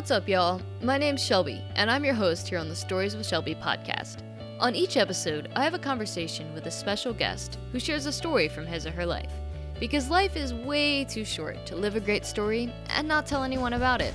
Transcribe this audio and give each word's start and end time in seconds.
What's 0.00 0.10
up, 0.10 0.30
y'all? 0.30 0.62
My 0.80 0.96
name's 0.96 1.22
Shelby, 1.22 1.62
and 1.74 1.90
I'm 1.90 2.06
your 2.06 2.14
host 2.14 2.48
here 2.48 2.58
on 2.58 2.70
the 2.70 2.74
Stories 2.74 3.14
with 3.14 3.26
Shelby 3.26 3.54
podcast. 3.54 4.22
On 4.58 4.74
each 4.74 4.96
episode, 4.96 5.50
I 5.54 5.62
have 5.62 5.74
a 5.74 5.78
conversation 5.78 6.54
with 6.54 6.64
a 6.64 6.70
special 6.70 7.12
guest 7.12 7.58
who 7.70 7.78
shares 7.78 8.06
a 8.06 8.12
story 8.12 8.48
from 8.48 8.64
his 8.64 8.86
or 8.86 8.92
her 8.92 9.04
life. 9.04 9.30
Because 9.78 10.08
life 10.08 10.36
is 10.36 10.54
way 10.54 11.04
too 11.04 11.26
short 11.26 11.66
to 11.66 11.76
live 11.76 11.96
a 11.96 12.00
great 12.00 12.24
story 12.24 12.72
and 12.88 13.06
not 13.06 13.26
tell 13.26 13.44
anyone 13.44 13.74
about 13.74 14.00
it, 14.00 14.14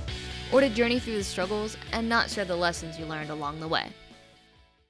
or 0.50 0.60
to 0.60 0.68
journey 0.68 0.98
through 0.98 1.18
the 1.18 1.22
struggles 1.22 1.76
and 1.92 2.08
not 2.08 2.30
share 2.30 2.44
the 2.44 2.56
lessons 2.56 2.98
you 2.98 3.06
learned 3.06 3.30
along 3.30 3.60
the 3.60 3.68
way. 3.68 3.86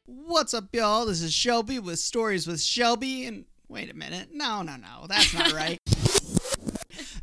What's 0.07 0.55
up, 0.55 0.75
y'all? 0.75 1.05
This 1.05 1.21
is 1.21 1.35
Shelby 1.35 1.79
with 1.79 1.99
Stories 1.99 2.47
with 2.47 2.63
Shelby. 2.63 3.27
And 3.27 3.45
wait 3.69 3.91
a 3.91 3.95
minute. 3.95 4.31
No, 4.33 4.63
no, 4.63 4.77
no. 4.77 5.07
That's 5.07 5.35
not 5.35 5.53
right. 5.53 5.79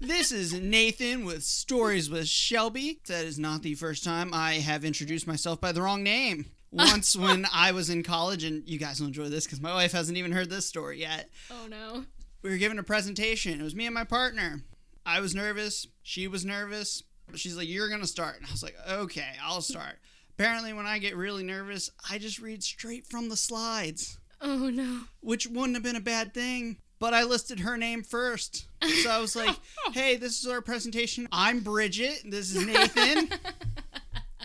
This 0.04 0.34
is 0.34 0.54
Nathan 0.54 1.24
with 1.24 1.44
Stories 1.44 2.10
with 2.10 2.28
Shelby. 2.28 3.00
That 3.08 3.24
is 3.24 3.40
not 3.40 3.62
the 3.62 3.76
first 3.76 4.04
time 4.04 4.34
I 4.34 4.56
have 4.56 4.84
introduced 4.84 5.28
myself 5.28 5.62
by 5.62 5.72
the 5.72 5.82
wrong 5.82 6.04
name. 6.04 6.48
Once 6.72 7.16
when 7.16 7.46
I 7.54 7.72
was 7.72 7.90
in 7.90 8.04
college, 8.04 8.44
and 8.44 8.68
you 8.68 8.78
guys 8.78 9.00
will 9.00 9.08
enjoy 9.08 9.30
this 9.30 9.46
because 9.46 9.62
my 9.62 9.74
wife 9.74 9.94
hasn't 9.94 10.18
even 10.18 10.32
heard 10.34 10.50
this 10.50 10.66
story 10.66 11.00
yet. 11.00 11.30
Oh 11.50 11.68
no. 11.70 12.04
We 12.42 12.50
were 12.50 12.58
given 12.58 12.80
a 12.80 12.84
presentation. 12.84 13.62
It 13.62 13.64
was 13.64 13.76
me 13.76 13.86
and 13.86 13.96
my 13.96 14.04
partner. 14.04 14.62
I 15.06 15.22
was 15.22 15.34
nervous. 15.34 15.88
She 16.02 16.28
was 16.28 16.44
nervous. 16.44 17.04
She's 17.36 17.56
like, 17.56 17.70
You're 17.70 17.90
going 17.90 18.02
to 18.02 18.08
start. 18.08 18.38
And 18.38 18.46
I 18.46 18.52
was 18.52 18.64
like, 18.64 18.76
Okay, 18.90 19.30
I'll 19.42 19.62
start. 19.62 20.00
Apparently, 20.38 20.74
when 20.74 20.86
I 20.86 20.98
get 20.98 21.16
really 21.16 21.44
nervous, 21.44 21.90
I 22.10 22.18
just 22.18 22.40
read 22.40 22.64
straight 22.64 23.08
from 23.08 23.30
the 23.30 23.38
slides, 23.38 24.18
Oh 24.42 24.70
no. 24.70 25.02
which 25.22 25.48
wouldn't 25.48 25.76
have 25.76 25.84
been 25.84 25.96
a 25.96 26.02
bad 26.02 26.34
thing. 26.34 26.78
But 27.04 27.14
I 27.14 27.24
listed 27.24 27.60
her 27.60 27.76
name 27.76 28.02
first. 28.02 28.66
So 28.82 29.10
I 29.10 29.20
was 29.20 29.36
like, 29.36 29.54
hey, 29.92 30.16
this 30.16 30.40
is 30.40 30.48
our 30.50 30.62
presentation. 30.62 31.28
I'm 31.34 31.60
Bridget. 31.60 32.22
This 32.24 32.56
is 32.56 32.66
Nathan. 32.66 33.28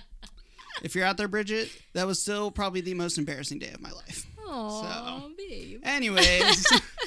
if 0.83 0.97
you're 0.97 1.05
out 1.05 1.19
there, 1.19 1.29
Bridget, 1.29 1.71
that 1.93 2.05
was 2.05 2.21
still 2.21 2.51
probably 2.51 2.81
the 2.81 2.95
most 2.95 3.17
embarrassing 3.17 3.61
day 3.61 3.71
of 3.71 3.81
my 3.81 3.93
life. 3.93 4.27
Aw, 4.45 5.21
So- 5.21 5.31
babe. 5.39 5.83
Anyways, 5.85 6.67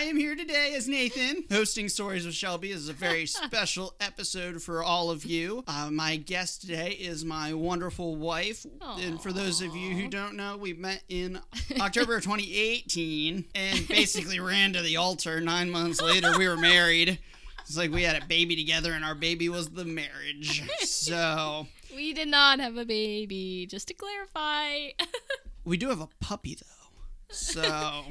I 0.00 0.04
am 0.04 0.16
here 0.16 0.34
today 0.34 0.72
as 0.74 0.88
Nathan, 0.88 1.44
hosting 1.50 1.90
Stories 1.90 2.24
with 2.24 2.34
Shelby. 2.34 2.72
This 2.72 2.80
is 2.80 2.88
a 2.88 2.94
very 2.94 3.26
special 3.26 3.92
episode 4.00 4.62
for 4.62 4.82
all 4.82 5.10
of 5.10 5.26
you. 5.26 5.62
Uh, 5.68 5.90
my 5.92 6.16
guest 6.16 6.62
today 6.62 6.92
is 6.92 7.22
my 7.22 7.52
wonderful 7.52 8.16
wife. 8.16 8.64
And 8.98 9.20
for 9.20 9.30
those 9.30 9.60
of 9.60 9.76
you 9.76 9.94
who 9.94 10.08
don't 10.08 10.36
know, 10.36 10.56
we 10.56 10.72
met 10.72 11.02
in 11.10 11.38
October 11.80 12.16
of 12.16 12.22
2018 12.22 13.44
and 13.54 13.88
basically 13.88 14.40
ran 14.40 14.72
to 14.72 14.80
the 14.80 14.96
altar. 14.96 15.38
Nine 15.38 15.70
months 15.70 16.00
later, 16.00 16.32
we 16.38 16.48
were 16.48 16.56
married. 16.56 17.18
It's 17.66 17.76
like 17.76 17.90
we 17.90 18.02
had 18.04 18.22
a 18.22 18.24
baby 18.24 18.56
together, 18.56 18.94
and 18.94 19.04
our 19.04 19.14
baby 19.14 19.50
was 19.50 19.68
the 19.68 19.84
marriage. 19.84 20.62
So 20.80 21.66
We 21.94 22.14
did 22.14 22.28
not 22.28 22.58
have 22.58 22.78
a 22.78 22.86
baby, 22.86 23.66
just 23.70 23.88
to 23.88 23.94
clarify. 23.94 24.92
we 25.66 25.76
do 25.76 25.90
have 25.90 26.00
a 26.00 26.08
puppy, 26.20 26.54
though. 26.54 26.79
So. 27.30 27.62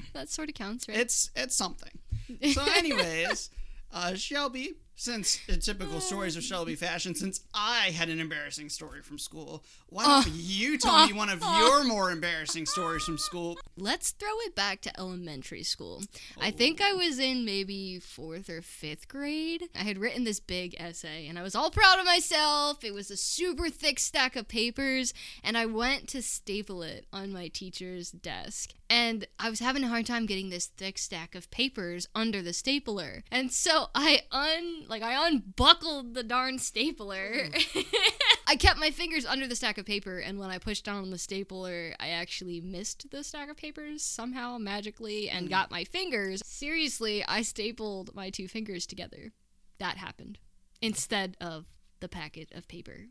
that 0.14 0.30
sort 0.30 0.50
of 0.50 0.56
counts, 0.56 0.88
right? 0.88 0.98
it's 0.98 1.32
it's 1.36 1.56
something. 1.56 1.92
So, 2.54 2.64
anyways, 2.78 3.50
uh, 3.92 4.14
Shelby, 4.14 4.74
since 4.96 5.40
in 5.48 5.62
typical 5.62 6.00
stories 6.00 6.36
of 6.36 6.44
Shelby 6.44 6.76
fashion, 6.76 7.16
since 7.16 7.42
I 7.56 7.92
had 7.92 8.10
an 8.10 8.20
embarrassing 8.20 8.70
story 8.70 9.02
from 9.02 9.18
school, 9.18 9.64
why 9.88 10.04
don't 10.04 10.28
you 10.36 10.78
tell 10.78 11.08
me 11.08 11.14
one 11.14 11.30
of 11.30 11.42
your 11.58 11.86
more 11.86 12.12
embarrassing 12.12 12.66
stories 12.66 13.04
from 13.04 13.18
school? 13.18 13.58
Let's 13.78 14.12
throw 14.12 14.38
it 14.42 14.56
back 14.56 14.82
to 14.82 15.00
elementary 15.00 15.64
school. 15.64 16.04
I 16.40 16.52
think 16.52 16.82
I 16.82 16.94
was 16.94 17.18
in 17.18 17.46
maybe 17.46 17.98
fourth 18.00 18.50
or 18.50 18.62
fifth 18.62 19.08
grade. 19.08 19.70
I 19.74 19.80
had 19.84 19.98
written 19.98 20.26
this 20.26 20.40
big 20.40 20.76
essay 20.78 21.28
and 21.28 21.40
I 21.40 21.44
was 21.44 21.56
all 21.56 21.72
proud 21.72 21.98
of 21.98 22.06
myself. 22.06 22.84
It 22.84 22.94
was 22.94 23.10
a 23.10 23.18
super 23.18 23.70
thick 23.70 24.00
stack 24.00 24.36
of 24.36 24.48
papers, 24.48 25.14
and 25.44 25.58
I 25.58 25.66
went 25.66 26.10
to 26.10 26.22
staple 26.22 26.84
it 26.84 27.06
on 27.12 27.32
my 27.32 27.48
teacher's 27.48 28.12
desk. 28.12 28.74
And 28.90 29.28
I 29.38 29.50
was 29.50 29.60
having 29.60 29.84
a 29.84 29.88
hard 29.88 30.08
time 30.08 30.26
getting 30.26 30.50
this 30.50 30.66
thick 30.66 30.98
stack 30.98 31.36
of 31.36 31.52
papers 31.52 32.08
under 32.16 32.42
the 32.42 32.54
stapler. 32.54 33.24
And 33.32 33.52
so 33.52 33.88
I 33.94 34.22
un 34.32 34.86
like 34.88 35.04
I 35.04 35.28
unbuckled 35.28 36.16
the 36.16 36.24
darn 36.24 36.58
stapler. 36.58 37.50
Mm. 37.50 37.86
I 38.48 38.56
kept 38.56 38.80
my 38.80 38.90
fingers 38.90 39.28
under 39.28 39.46
the 39.48 39.56
stack 39.56 39.78
of 39.78 39.86
paper, 39.86 40.18
and 40.18 40.40
when 40.40 40.50
I 40.50 40.58
pushed 40.58 40.84
down 40.84 41.04
on 41.04 41.12
the 41.12 41.20
stapler, 41.20 41.94
I 42.00 42.10
actually 42.10 42.62
missed 42.62 43.12
the 43.12 43.24
stack 43.24 43.48
of 43.48 43.58
papers 43.58 44.02
somehow 44.02 44.58
magically 44.58 45.30
and 45.30 45.46
mm. 45.46 45.52
got 45.52 45.70
my 45.70 45.84
fingers. 45.84 46.42
Seriously, 46.44 47.24
I 47.24 47.44
stapled 47.44 48.16
my 48.16 48.32
two 48.32 48.48
fingers 48.48 48.88
together. 48.88 49.34
That 49.78 49.98
happened 49.98 50.40
instead 50.82 51.38
of 51.40 51.66
the 52.00 52.10
packet 52.10 52.52
of 52.54 52.68
paper. 52.68 53.06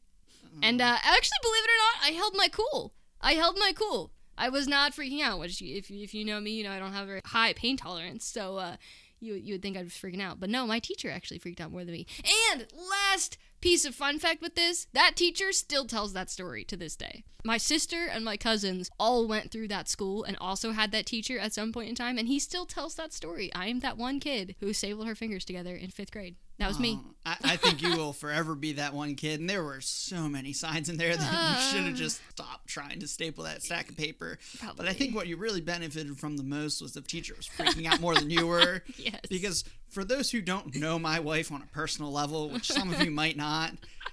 And 0.62 0.80
mm. 0.80 0.84
uh, 0.84 0.98
actually, 1.02 1.38
believe 1.42 1.62
it 1.62 1.70
or 1.70 1.78
not, 1.78 2.08
I 2.08 2.16
held 2.16 2.34
my 2.36 2.48
cool. 2.48 2.94
I 3.20 3.34
held 3.34 3.56
my 3.58 3.72
cool. 3.76 4.12
I 4.38 4.48
was 4.48 4.68
not 4.68 4.92
freaking 4.92 5.20
out, 5.20 5.40
which 5.40 5.60
if 5.60 5.90
if 5.90 6.14
you 6.14 6.24
know 6.24 6.40
me, 6.40 6.52
you 6.52 6.64
know 6.64 6.72
I 6.72 6.78
don't 6.78 6.92
have 6.92 7.04
a 7.04 7.06
very 7.06 7.22
high 7.24 7.52
pain 7.52 7.76
tolerance, 7.76 8.24
so 8.24 8.56
uh, 8.56 8.76
you 9.20 9.34
you 9.34 9.54
would 9.54 9.62
think 9.62 9.76
I 9.76 9.82
was 9.82 9.92
freaking 9.92 10.22
out. 10.22 10.40
But 10.40 10.50
no, 10.50 10.66
my 10.66 10.78
teacher 10.78 11.10
actually 11.10 11.38
freaked 11.38 11.60
out 11.60 11.72
more 11.72 11.84
than 11.84 11.92
me. 11.92 12.06
And 12.52 12.66
last 12.72 13.36
piece 13.60 13.84
of 13.84 13.94
fun 13.94 14.18
fact 14.18 14.40
with 14.40 14.54
this, 14.54 14.86
that 14.92 15.16
teacher 15.16 15.52
still 15.52 15.84
tells 15.84 16.12
that 16.12 16.30
story 16.30 16.64
to 16.64 16.76
this 16.76 16.94
day. 16.94 17.24
My 17.44 17.58
sister 17.58 18.06
and 18.06 18.24
my 18.24 18.36
cousins 18.36 18.90
all 19.00 19.26
went 19.26 19.50
through 19.50 19.68
that 19.68 19.88
school 19.88 20.22
and 20.22 20.36
also 20.40 20.72
had 20.72 20.92
that 20.92 21.06
teacher 21.06 21.38
at 21.38 21.52
some 21.52 21.72
point 21.72 21.88
in 21.88 21.94
time, 21.94 22.18
and 22.18 22.28
he 22.28 22.38
still 22.38 22.66
tells 22.66 22.94
that 22.94 23.12
story. 23.12 23.52
I 23.54 23.66
am 23.66 23.80
that 23.80 23.98
one 23.98 24.20
kid 24.20 24.54
who 24.60 24.72
stapled 24.72 25.08
her 25.08 25.14
fingers 25.14 25.44
together 25.44 25.74
in 25.74 25.90
fifth 25.90 26.12
grade. 26.12 26.36
That 26.58 26.66
was 26.68 26.80
me. 26.80 26.94
Um, 26.94 27.14
I, 27.24 27.36
I 27.44 27.56
think 27.56 27.82
you 27.82 27.96
will 27.96 28.12
forever 28.12 28.54
be 28.56 28.72
that 28.72 28.92
one 28.92 29.14
kid, 29.14 29.38
and 29.38 29.48
there 29.48 29.62
were 29.62 29.80
so 29.80 30.28
many 30.28 30.52
signs 30.52 30.88
in 30.88 30.96
there 30.96 31.16
that 31.16 31.20
you 31.54 31.70
should 31.78 31.86
have 31.86 31.94
just 31.94 32.20
stopped 32.30 32.66
trying 32.66 32.98
to 33.00 33.06
staple 33.06 33.44
that 33.44 33.62
stack 33.62 33.88
of 33.90 33.96
paper. 33.96 34.38
Probably. 34.58 34.76
But 34.76 34.88
I 34.88 34.92
think 34.92 35.14
what 35.14 35.28
you 35.28 35.36
really 35.36 35.60
benefited 35.60 36.18
from 36.18 36.36
the 36.36 36.42
most 36.42 36.82
was 36.82 36.92
the 36.94 37.00
teacher 37.00 37.34
was 37.36 37.46
freaking 37.46 37.86
out 37.86 38.00
more 38.00 38.14
than 38.14 38.30
you 38.30 38.46
were. 38.46 38.82
Yes. 38.96 39.20
Because 39.30 39.64
for 39.90 40.02
those 40.04 40.30
who 40.30 40.40
don't 40.40 40.74
know 40.74 40.98
my 40.98 41.20
wife 41.20 41.52
on 41.52 41.62
a 41.62 41.66
personal 41.66 42.10
level, 42.10 42.50
which 42.50 42.66
some 42.68 42.92
of 42.92 43.00
you 43.00 43.10
might 43.12 43.36
not, 43.36 43.72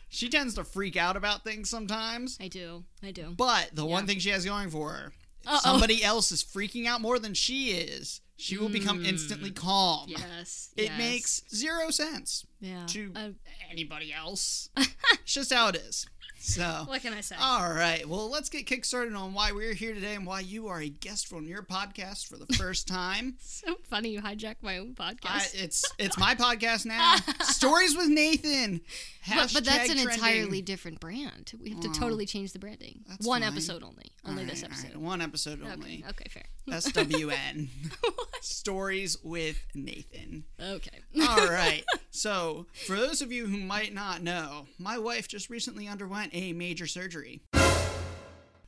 she 0.10 0.30
tends 0.30 0.54
to 0.56 0.64
freak 0.64 0.96
out 0.96 1.18
about 1.18 1.44
things 1.44 1.70
sometimes. 1.70 2.38
I 2.40 2.48
do. 2.50 2.84
I 3.02 3.10
do. 3.12 3.34
But 3.36 3.72
the 3.74 3.86
one 3.86 4.06
thing 4.06 4.20
she 4.20 4.30
has 4.30 4.46
going 4.46 4.70
for 4.70 4.92
her, 4.92 5.14
Uh-oh. 5.48 5.60
somebody 5.64 6.04
else 6.04 6.32
is 6.32 6.44
freaking 6.44 6.86
out 6.86 7.02
more 7.02 7.18
than 7.18 7.34
she 7.34 7.72
is, 7.72 8.22
she 8.38 8.58
will 8.58 8.70
become 8.70 9.06
instantly 9.06 9.52
calm. 9.52 10.06
Yes. 10.10 10.72
It 10.76 10.86
yes. 10.86 10.98
makes 10.98 11.42
zero 11.54 11.90
sense 11.90 12.46
yeah. 12.60 12.86
to 12.88 13.12
Uh, 13.16 13.30
anybody 13.72 14.14
else. 14.14 14.70
it's 14.78 15.34
just 15.34 15.54
how 15.54 15.70
it 15.70 15.76
is. 15.76 16.06
So, 16.46 16.84
what 16.86 17.02
can 17.02 17.12
I 17.14 17.22
say? 17.22 17.36
all 17.42 17.72
right. 17.74 18.08
Well, 18.08 18.30
let's 18.30 18.50
get 18.50 18.68
kickstarted 18.68 19.18
on 19.18 19.34
why 19.34 19.52
we're 19.52 19.74
here 19.74 19.96
today 19.96 20.14
and 20.14 20.28
why 20.28 20.42
you 20.42 20.68
are 20.68 20.80
a 20.80 20.90
guest 20.90 21.34
on 21.34 21.48
your 21.48 21.64
podcast 21.64 22.28
for 22.28 22.38
the 22.38 22.46
first 22.56 22.88
time. 23.02 23.36
so 23.42 23.76
funny 23.90 24.10
you 24.10 24.22
hijacked 24.22 24.62
my 24.62 24.78
own 24.78 24.94
podcast. 24.94 25.26
I, 25.26 25.46
it's 25.56 25.84
it's 25.98 26.18
my 26.20 26.36
podcast 26.36 26.86
now. 26.86 27.16
Stories 27.42 27.98
with 27.98 28.10
Nathan. 28.10 28.82
but, 29.28 29.52
but 29.54 29.66
that's 29.66 29.90
an 29.90 29.98
Hashtag 29.98 30.14
entirely 30.14 30.62
different 30.62 31.00
brand. 31.00 31.52
We 31.60 31.72
have 31.72 31.80
to 31.80 31.90
totally 31.94 32.28
change 32.28 32.54
the 32.54 32.60
branding. 32.60 33.00
One 33.24 33.42
fine. 33.42 33.52
episode 33.52 33.82
only. 33.82 34.12
Only 34.24 34.44
All 34.44 34.50
this 34.50 34.64
episode. 34.64 34.88
right, 34.94 34.98
One 35.00 35.22
episode 35.22 35.62
Okay. 35.64 35.72
only. 35.72 36.06
Okay, 36.10 36.26
fair. 36.30 36.44
SWN. 36.70 37.70
Stories 38.42 39.18
with 39.24 39.64
Nathan. 39.74 40.44
okay. 40.62 41.00
All 41.28 41.48
right. 41.48 41.84
So, 42.12 42.66
for 42.88 42.96
those 42.96 43.22
of 43.22 43.32
you 43.32 43.48
who 43.48 43.58
might 43.58 43.94
not 43.94 44.22
know, 44.22 44.68
my 44.80 44.98
wife 44.98 45.28
just 45.28 45.50
recently 45.50 45.88
underwent 45.88 46.34
a 46.36 46.54
major 46.54 46.86
surgery. 46.86 47.42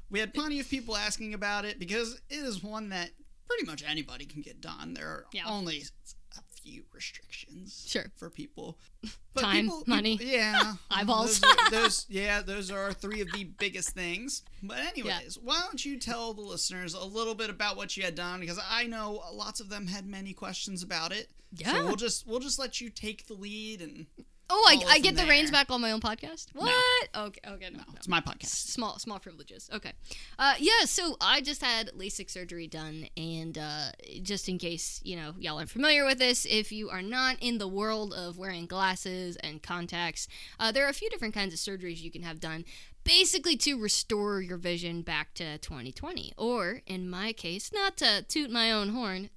We 0.10 0.20
had 0.20 0.34
plenty 0.34 0.60
of 0.60 0.70
people 0.70 0.96
asking 0.96 1.34
about 1.34 1.66
it 1.66 1.80
because 1.80 2.16
it 2.30 2.36
is 2.36 2.64
one 2.64 2.90
that 2.90 3.10
pretty 3.48 3.66
much 3.66 3.84
anybody 3.86 4.26
can 4.26 4.42
get 4.42 4.62
done. 4.62 4.94
There 4.94 5.08
are 5.08 5.26
Yeah. 5.34 5.44
only 5.48 5.84
a 6.38 6.42
few 6.64 6.86
restrictions 6.94 7.86
Sure. 7.88 8.10
for 8.16 8.30
people. 8.30 8.78
Time, 9.36 9.70
money. 9.86 10.18
yeah, 10.22 10.76
Eyeballs. 10.92 11.42
Those, 11.42 11.52
are- 11.60 11.72
those, 11.72 12.06
yeah, 12.10 12.42
those 12.42 12.72
are 12.72 12.94
three 12.94 13.20
of 13.20 13.30
the 13.34 13.44
biggest 13.44 13.90
things. 13.90 14.44
But 14.64 14.80
anyways, 14.80 15.38
why 15.40 15.60
don't 15.66 15.84
you 15.84 16.00
tell 16.00 16.34
the 16.34 16.42
listeners 16.42 16.94
a 16.94 17.04
little 17.04 17.36
bit 17.36 17.50
about 17.50 17.76
what 17.76 17.98
you 17.98 18.04
had 18.04 18.16
done? 18.16 18.40
Because 18.40 18.60
I 18.70 18.86
know 18.86 19.22
lots 19.34 19.60
of 19.60 19.68
them 19.70 19.88
had 19.88 20.06
many 20.08 20.32
questions 20.34 20.84
about 20.84 21.12
it. 21.12 21.30
Yeah. 21.54 21.74
So 21.74 21.86
we'll 21.86 21.96
just 21.96 22.26
we'll 22.28 22.40
just 22.40 22.60
let 22.60 22.80
you 22.82 22.90
take 22.90 23.28
the 23.28 23.34
lead 23.34 23.82
and 23.82 24.06
Oh, 24.50 24.66
I, 24.70 24.94
I 24.94 25.00
get 25.00 25.16
the 25.16 25.26
reins 25.26 25.52
back 25.52 25.70
on 25.70 25.82
my 25.82 25.92
own 25.92 26.00
podcast. 26.00 26.48
What? 26.54 26.74
Okay. 27.16 27.42
Okay. 27.48 27.70
No. 27.72 27.80
no. 27.80 27.84
it's 27.96 28.08
my 28.08 28.22
podcast. 28.22 28.70
Small, 28.70 28.98
small 28.98 29.20
privileges. 29.20 29.70
Okay. 29.74 29.92
Uh, 30.40 30.54
yeah. 30.60 30.86
So 30.86 31.18
I 31.20 31.42
just 31.42 31.62
had 31.62 31.92
LASIK 31.98 32.30
surgery 32.30 32.68
done, 32.68 33.08
and 33.18 33.58
uh, 33.58 33.92
just 34.22 34.48
in 34.48 34.58
case 34.58 35.02
you 35.04 35.16
know 35.16 35.34
y'all 35.38 35.58
aren't 35.58 35.70
familiar 35.70 36.06
with 36.06 36.20
this, 36.20 36.46
if 36.50 36.72
you 36.72 36.90
are 36.90 37.02
not 37.02 37.38
in 37.42 37.58
the 37.58 37.68
world 37.68 38.14
of 38.14 38.38
wearing 38.38 38.66
glasses 38.68 39.36
and 39.38 39.62
contacts, 39.62 40.28
uh, 40.60 40.72
there 40.72 40.86
are 40.86 40.90
a 40.90 40.94
few 40.94 41.10
different 41.10 41.34
kinds 41.34 41.54
of 41.54 41.60
surgeries 41.60 42.02
you 42.02 42.12
can 42.12 42.24
have 42.24 42.40
done. 42.40 42.64
Basically, 43.04 43.56
to 43.58 43.80
restore 43.80 44.42
your 44.42 44.58
vision 44.58 45.02
back 45.02 45.34
to 45.36 45.58
2020, 45.60 46.34
or 46.38 46.82
in 46.86 47.10
my 47.10 47.32
case, 47.32 47.72
not 47.74 47.96
to 47.98 48.22
toot 48.28 48.52
my 48.52 48.70
own 48.72 48.90
horn, 48.90 49.30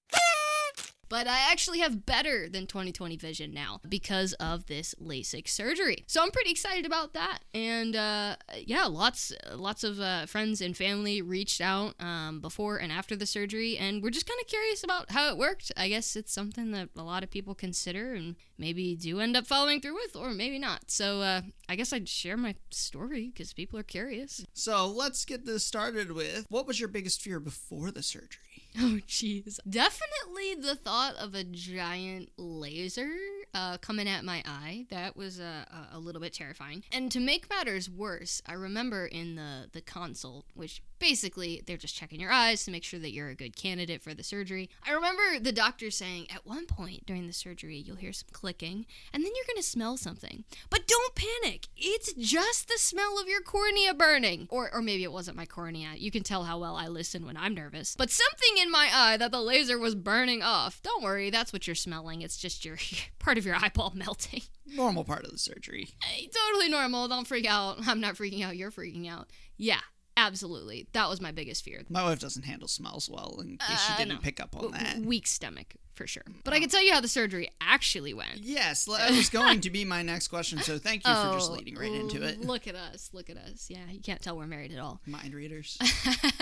but 1.11 1.27
I 1.27 1.51
actually 1.51 1.81
have 1.81 2.07
better 2.07 2.49
than 2.49 2.67
2020 2.67 3.17
vision 3.17 3.53
now 3.53 3.81
because 3.87 4.33
of 4.35 4.67
this 4.67 4.95
LASIK 4.95 5.49
surgery. 5.49 6.05
So 6.07 6.23
I'm 6.23 6.31
pretty 6.31 6.53
excited 6.53 6.87
about 6.87 7.13
that. 7.15 7.41
And 7.53 7.97
uh, 7.97 8.37
yeah, 8.57 8.85
lots 8.85 9.33
lots 9.55 9.85
of 9.85 10.01
uh, 10.01 10.25
friends 10.27 10.63
and 10.63 10.75
family 10.75 11.21
reached 11.21 11.61
out 11.61 11.95
um, 12.01 12.41
before 12.41 12.79
and 12.79 12.93
after 12.93 13.17
the 13.17 13.27
surgery, 13.27 13.77
and 13.77 14.03
we're 14.03 14.11
just 14.11 14.29
kind 14.29 14.41
of 14.41 14.47
curious 14.47 14.83
about 14.85 15.11
how 15.11 15.29
it 15.29 15.37
worked. 15.37 15.73
I 15.77 15.89
guess 15.89 16.17
it's 16.17 16.33
something 16.33 16.71
that 16.71 16.89
a 16.97 17.03
lot 17.03 17.25
of 17.25 17.31
people 17.31 17.55
consider 17.55 18.15
and 18.15 18.37
maybe 18.57 18.95
do 18.95 19.19
end 19.19 19.37
up 19.37 19.47
following 19.47 19.81
through 19.81 19.95
with, 19.95 20.15
or 20.15 20.31
maybe 20.31 20.59
not. 20.59 20.91
So 20.91 21.23
uh, 21.23 21.43
I 21.69 21.75
guess 21.75 21.93
I'd 21.93 22.09
share 22.09 22.37
my 22.37 22.55
story 22.71 23.33
because 23.33 23.53
people 23.53 23.79
are 23.79 23.83
curious. 23.85 24.45
So 24.55 24.87
let's 24.87 25.25
get 25.25 25.45
this 25.45 25.65
started 25.65 26.13
with 26.13 26.47
what 26.49 26.69
was 26.69 26.79
your 26.79 26.89
biggest 26.89 27.21
fear 27.21 27.41
before 27.41 27.91
the 27.91 28.03
surgery? 28.03 28.50
Oh, 28.79 29.01
jeez. 29.09 29.59
Definitely 29.69 30.55
the 30.61 30.77
thought 30.77 31.17
of 31.17 31.35
a 31.35 31.45
giant 31.45 32.31
laser 32.37 33.11
uh, 33.53 33.79
coming 33.79 34.09
at 34.09 34.25
my 34.25 34.43
eye. 34.47 34.87
That 34.91 35.17
was 35.17 35.41
uh, 35.41 35.65
a 35.93 35.99
little 35.99 36.21
bit 36.21 36.33
terrifying. 36.33 36.85
And 36.93 37.11
to 37.13 37.21
make 37.21 37.51
matters 37.51 37.91
worse, 37.91 38.43
I 38.47 38.53
remember 38.55 39.07
in 39.07 39.35
the, 39.35 39.69
the 39.73 39.81
consult, 39.81 40.47
which 40.55 40.83
basically 40.99 41.63
they're 41.67 41.77
just 41.77 41.97
checking 41.97 42.21
your 42.21 42.31
eyes 42.31 42.65
to 42.65 42.71
make 42.71 42.85
sure 42.85 43.01
that 43.01 43.13
you're 43.13 43.31
a 43.31 43.35
good 43.35 43.57
candidate 43.57 44.03
for 44.03 44.15
the 44.15 44.23
surgery. 44.23 44.71
I 44.87 44.93
remember 44.93 45.41
the 45.41 45.53
doctor 45.53 45.91
saying 45.91 46.29
at 46.33 46.47
one 46.47 46.67
point 46.67 47.07
during 47.07 47.27
the 47.27 47.33
surgery, 47.33 47.77
you'll 47.77 47.97
hear 47.97 48.13
some 48.13 48.29
clicking, 48.33 48.87
and 49.13 49.25
then 49.25 49.33
you're 49.35 49.47
going 49.47 49.57
to 49.57 49.63
smell 49.63 49.97
something. 49.97 50.45
But 50.69 50.87
don't 50.87 51.15
panic. 51.15 51.69
It's 51.77 52.13
just 52.13 52.69
the 52.69 52.79
smell 52.79 53.19
of 53.21 53.27
your 53.27 53.41
cornea 53.41 53.95
burning. 53.95 54.47
Or, 54.51 54.73
or 54.73 54.83
maybe 54.83 55.03
it 55.03 55.13
wasn't 55.13 55.37
my 55.37 55.47
cornea. 55.47 55.91
You 55.97 56.11
can 56.11 56.23
tell 56.23 56.45
how 56.45 56.59
well 56.59 56.77
I 56.77 56.87
listen 56.87 57.27
when 57.27 57.37
I'm 57.37 57.55
nervous. 57.55 57.97
But 57.97 58.11
something 58.11 58.60
in 58.61 58.71
my 58.71 58.91
eye 58.93 59.17
that 59.17 59.33
the 59.33 59.41
laser 59.41 59.79
was 59.79 59.95
burning 59.95 60.43
off. 60.43 60.81
Don't 60.83 61.03
worry, 61.03 61.31
that's 61.31 61.53
what 61.53 61.67
you're 61.67 61.75
smelling. 61.75 62.23
It's 62.23 62.37
just 62.37 62.65
your 62.65 62.77
part 63.19 63.39
of 63.39 63.47
your 63.47 63.57
eyeball 63.57 63.93
melting. 63.95 64.43
Normal 64.67 65.05
part 65.05 65.25
of 65.25 65.33
the 65.33 65.39
surgery. 65.39 65.89
Hey, 66.03 66.29
totally 66.29 66.69
normal. 66.69 67.09
Don't 67.09 67.27
freak 67.27 67.47
out. 67.47 67.79
I'm 67.87 68.01
not 68.01 68.15
freaking 68.15 68.45
out. 68.45 68.57
You're 68.57 68.71
freaking 68.71 69.09
out. 69.11 69.29
Yeah, 69.57 69.81
Absolutely. 70.17 70.87
That 70.93 71.09
was 71.09 71.21
my 71.21 71.33
biggest 71.33 71.65
fear. 71.65 71.83
My 71.89 72.03
wife 72.03 72.19
doesn't 72.19 72.43
handle 72.43 72.69
smells 72.69 73.09
well, 73.09 73.39
in 73.41 73.57
case 73.57 73.89
uh, 73.89 73.93
you 73.93 74.05
didn't 74.05 74.19
no. 74.19 74.23
pick 74.23 74.39
up 74.39 74.55
on 74.55 74.73
that. 74.73 74.99
Weak 74.99 75.27
stomach, 75.27 75.77
for 76.01 76.07
sure. 76.07 76.23
But 76.45 76.55
I 76.55 76.61
can 76.61 76.71
tell 76.71 76.83
you 76.83 76.95
how 76.95 77.03
the 77.03 77.09
surgery 77.09 77.51
actually 77.61 78.15
went. 78.15 78.39
Yes, 78.41 78.87
that 78.87 79.11
was 79.15 79.29
going 79.29 79.61
to 79.61 79.71
be 79.71 79.85
my 79.85 80.01
next 80.01 80.29
question. 80.29 80.59
So 80.61 80.79
thank 80.79 81.07
you 81.07 81.13
oh, 81.15 81.33
for 81.33 81.39
just 81.39 81.51
oh, 81.51 81.55
leading 81.55 81.77
right 81.77 81.93
into 81.93 82.27
it. 82.27 82.41
Look 82.41 82.67
at 82.67 82.75
us. 82.75 83.11
Look 83.13 83.29
at 83.29 83.37
us. 83.37 83.67
Yeah, 83.69 83.85
you 83.91 84.01
can't 84.01 84.23
tell 84.23 84.35
we're 84.39 84.47
married 84.47 84.73
at 84.73 84.79
all. 84.79 85.03
Mind 85.07 85.35
readers. 85.35 85.77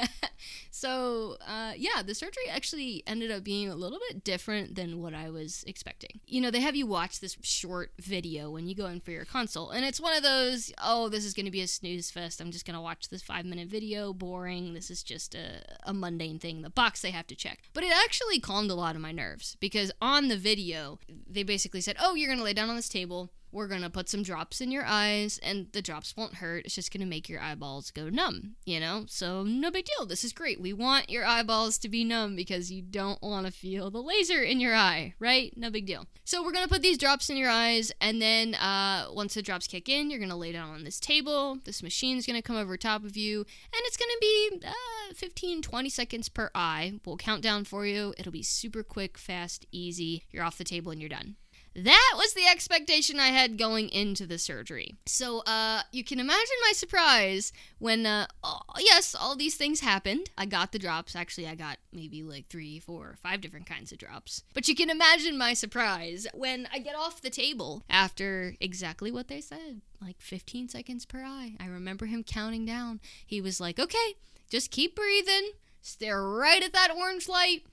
so, 0.71 1.39
uh, 1.45 1.73
yeah, 1.77 2.03
the 2.07 2.15
surgery 2.15 2.45
actually 2.49 3.03
ended 3.05 3.33
up 3.33 3.43
being 3.43 3.69
a 3.69 3.75
little 3.75 3.99
bit 4.09 4.23
different 4.23 4.77
than 4.77 5.03
what 5.03 5.13
I 5.13 5.29
was 5.29 5.65
expecting. 5.67 6.21
You 6.25 6.41
know, 6.41 6.53
they 6.53 6.61
have 6.61 6.77
you 6.77 6.87
watch 6.87 7.19
this 7.19 7.37
short 7.43 7.91
video 7.99 8.53
when 8.53 8.69
you 8.69 8.77
go 8.77 8.87
in 8.87 9.01
for 9.01 9.11
your 9.11 9.25
consult, 9.25 9.75
and 9.75 9.85
it's 9.85 10.01
one 10.01 10.17
of 10.17 10.23
those, 10.23 10.73
oh, 10.81 11.09
this 11.09 11.25
is 11.25 11.35
going 11.35 11.47
to 11.47 11.51
be 11.51 11.63
a 11.63 11.67
snooze 11.67 12.13
fest. 12.13 12.41
I'm 12.41 12.53
just 12.53 12.65
going 12.65 12.77
to 12.77 12.81
watch 12.81 13.09
this 13.09 13.23
five 13.23 13.45
minute 13.45 13.67
video. 13.67 14.13
Boring. 14.13 14.75
This 14.75 14.89
is 14.89 15.03
just 15.03 15.35
a, 15.35 15.63
a 15.83 15.93
mundane 15.93 16.39
thing, 16.39 16.63
the 16.63 16.71
box 16.71 17.03
they 17.03 17.11
have 17.11 17.27
to 17.27 17.35
check. 17.35 17.59
But 17.75 17.83
it 17.83 17.93
actually 17.93 18.39
calmed 18.39 18.71
a 18.71 18.75
lot 18.75 18.95
of 18.95 19.03
my 19.03 19.11
nerves 19.11 19.48
because 19.57 19.93
on 20.01 20.29
the 20.29 20.37
video, 20.37 20.99
they 21.29 21.43
basically 21.43 21.81
said, 21.81 21.97
Oh, 22.01 22.15
you're 22.15 22.29
going 22.29 22.39
to 22.39 22.45
lay 22.45 22.53
down 22.53 22.71
on 22.71 22.77
this 22.77 22.89
table. 22.89 23.31
We're 23.51 23.69
going 23.69 23.83
to 23.83 23.91
put 23.91 24.09
some 24.09 24.23
drops 24.23 24.61
in 24.61 24.71
your 24.71 24.85
eyes, 24.85 25.39
and 25.43 25.69
the 25.73 25.83
drops 25.83 26.17
won't 26.17 26.35
hurt. 26.35 26.67
It's 26.67 26.75
just 26.75 26.93
going 26.93 27.01
to 27.01 27.07
make 27.07 27.29
your 27.29 27.41
eyeballs 27.41 27.91
go 27.91 28.09
numb, 28.09 28.57
you 28.65 28.79
know? 28.79 29.05
So, 29.09 29.43
no 29.43 29.71
big 29.71 29.87
deal. 29.87 30.07
This 30.07 30.25
is 30.25 30.33
great. 30.33 30.61
We 30.61 30.73
want 30.73 31.11
your 31.11 31.25
eyeballs 31.25 31.79
to 31.79 31.89
be 31.89 32.05
numb 32.05 32.37
because 32.37 32.71
you 32.71 32.83
don't 32.83 33.23
want 33.23 33.47
to 33.47 33.53
feel 33.53 33.91
the 33.91 34.03
laser 34.03 34.43
in 34.43 34.61
your 34.61 34.75
eye, 34.75 35.15
right? 35.19 35.53
No 35.57 35.71
big 35.71 35.87
deal. 35.87 36.07
So, 36.25 36.43
we're 36.43 36.53
going 36.53 36.65
to 36.65 36.73
put 36.73 36.83
these 36.83 36.99
drops 36.99 37.31
in 37.31 37.37
your 37.37 37.51
eyes, 37.51 37.91
and 38.01 38.21
then 38.21 38.55
uh, 38.55 39.07
once 39.13 39.35
the 39.35 39.43
drops 39.43 39.67
kick 39.67 39.89
in, 39.89 40.11
you're 40.11 40.21
going 40.21 40.29
to 40.29 40.37
lay 40.37 40.53
down 40.53 40.71
on 40.71 40.85
this 40.85 41.01
table. 41.01 41.59
This 41.65 41.83
machine's 41.83 42.27
going 42.27 42.37
to 42.37 42.43
come 42.43 42.57
over 42.57 42.77
top 42.77 43.05
of 43.05 43.17
you, 43.17 43.41
and 43.41 43.83
it's 43.85 43.97
going 43.97 44.11
to 44.11 44.19
be 44.21 44.67
uh, 44.67 45.15
15, 45.15 45.63
20 45.63 45.89
seconds 45.89 46.29
per 46.29 46.51
eye. 46.55 46.95
We'll 47.05 47.17
count 47.17 47.43
down 47.43 47.65
for 47.65 47.87
you. 47.87 48.15
It'll 48.19 48.33
be 48.33 48.43
super 48.43 48.83
quick, 48.83 49.19
fast, 49.19 49.67
easy. 49.73 50.25
You're 50.31 50.45
off 50.45 50.59
the 50.59 50.65
table 50.65 50.93
and 50.93 51.01
you're 51.01 51.09
done. 51.09 51.37
That 51.85 52.15
was 52.17 52.35
the 52.35 52.47
expectation 52.47 53.21
I 53.21 53.29
had 53.29 53.59
going 53.59 53.89
into 53.89 54.27
the 54.27 54.39
surgery. 54.39 54.97
So, 55.07 55.41
uh, 55.41 55.83
you 55.93 56.05
can 56.05 56.21
imagine 56.21 56.57
my 56.63 56.73
surprise 56.73 57.53
when, 57.79 58.07
uh, 58.07 58.27
oh, 58.43 58.61
yes, 58.79 59.15
all 59.15 59.37
these 59.37 59.57
things 59.57 59.81
happened. 59.81 60.31
I 60.37 60.47
got 60.47 60.73
the 60.73 60.79
drops. 60.79 61.15
Actually, 61.15 61.49
I 61.49 61.55
got 61.55 61.79
maybe 61.93 62.23
like 62.23 62.49
three, 62.49 62.79
four, 62.79 63.17
five 63.23 63.41
different 63.41 63.67
kinds 63.67 63.93
of 63.93 63.99
drops. 63.99 64.45
But 64.55 64.69
you 64.69 64.75
can 64.75 64.91
imagine 64.91 65.39
my 65.39 65.55
surprise 65.55 66.27
when 66.35 66.69
I 66.73 66.79
get 66.79 66.97
off 66.97 67.23
the 67.23 67.31
table 67.31 67.83
after 67.89 68.55
exactly 68.61 69.11
what 69.11 69.29
they 69.29 69.41
said 69.41 69.81
like 70.01 70.21
15 70.21 70.69
seconds 70.69 71.05
per 71.05 71.23
eye. 71.23 71.55
I 71.61 71.67
remember 71.67 72.07
him 72.07 72.23
counting 72.23 72.65
down. 72.65 73.01
He 73.27 73.41
was 73.41 73.61
like, 73.61 73.79
okay, 73.79 74.15
just 74.49 74.71
keep 74.71 74.95
breathing, 74.95 75.53
stare 75.81 76.23
right 76.23 76.63
at 76.63 76.73
that 76.73 76.95
orange 76.97 77.29
light. 77.29 77.65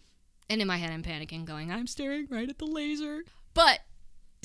And 0.50 0.62
in 0.62 0.68
my 0.68 0.78
head, 0.78 0.92
I'm 0.92 1.04
panicking, 1.04 1.46
going, 1.46 1.72
I'm 1.72 1.88
staring 1.88 2.28
right 2.30 2.50
at 2.50 2.58
the 2.60 2.66
laser. 2.66 3.24
But 3.54 3.80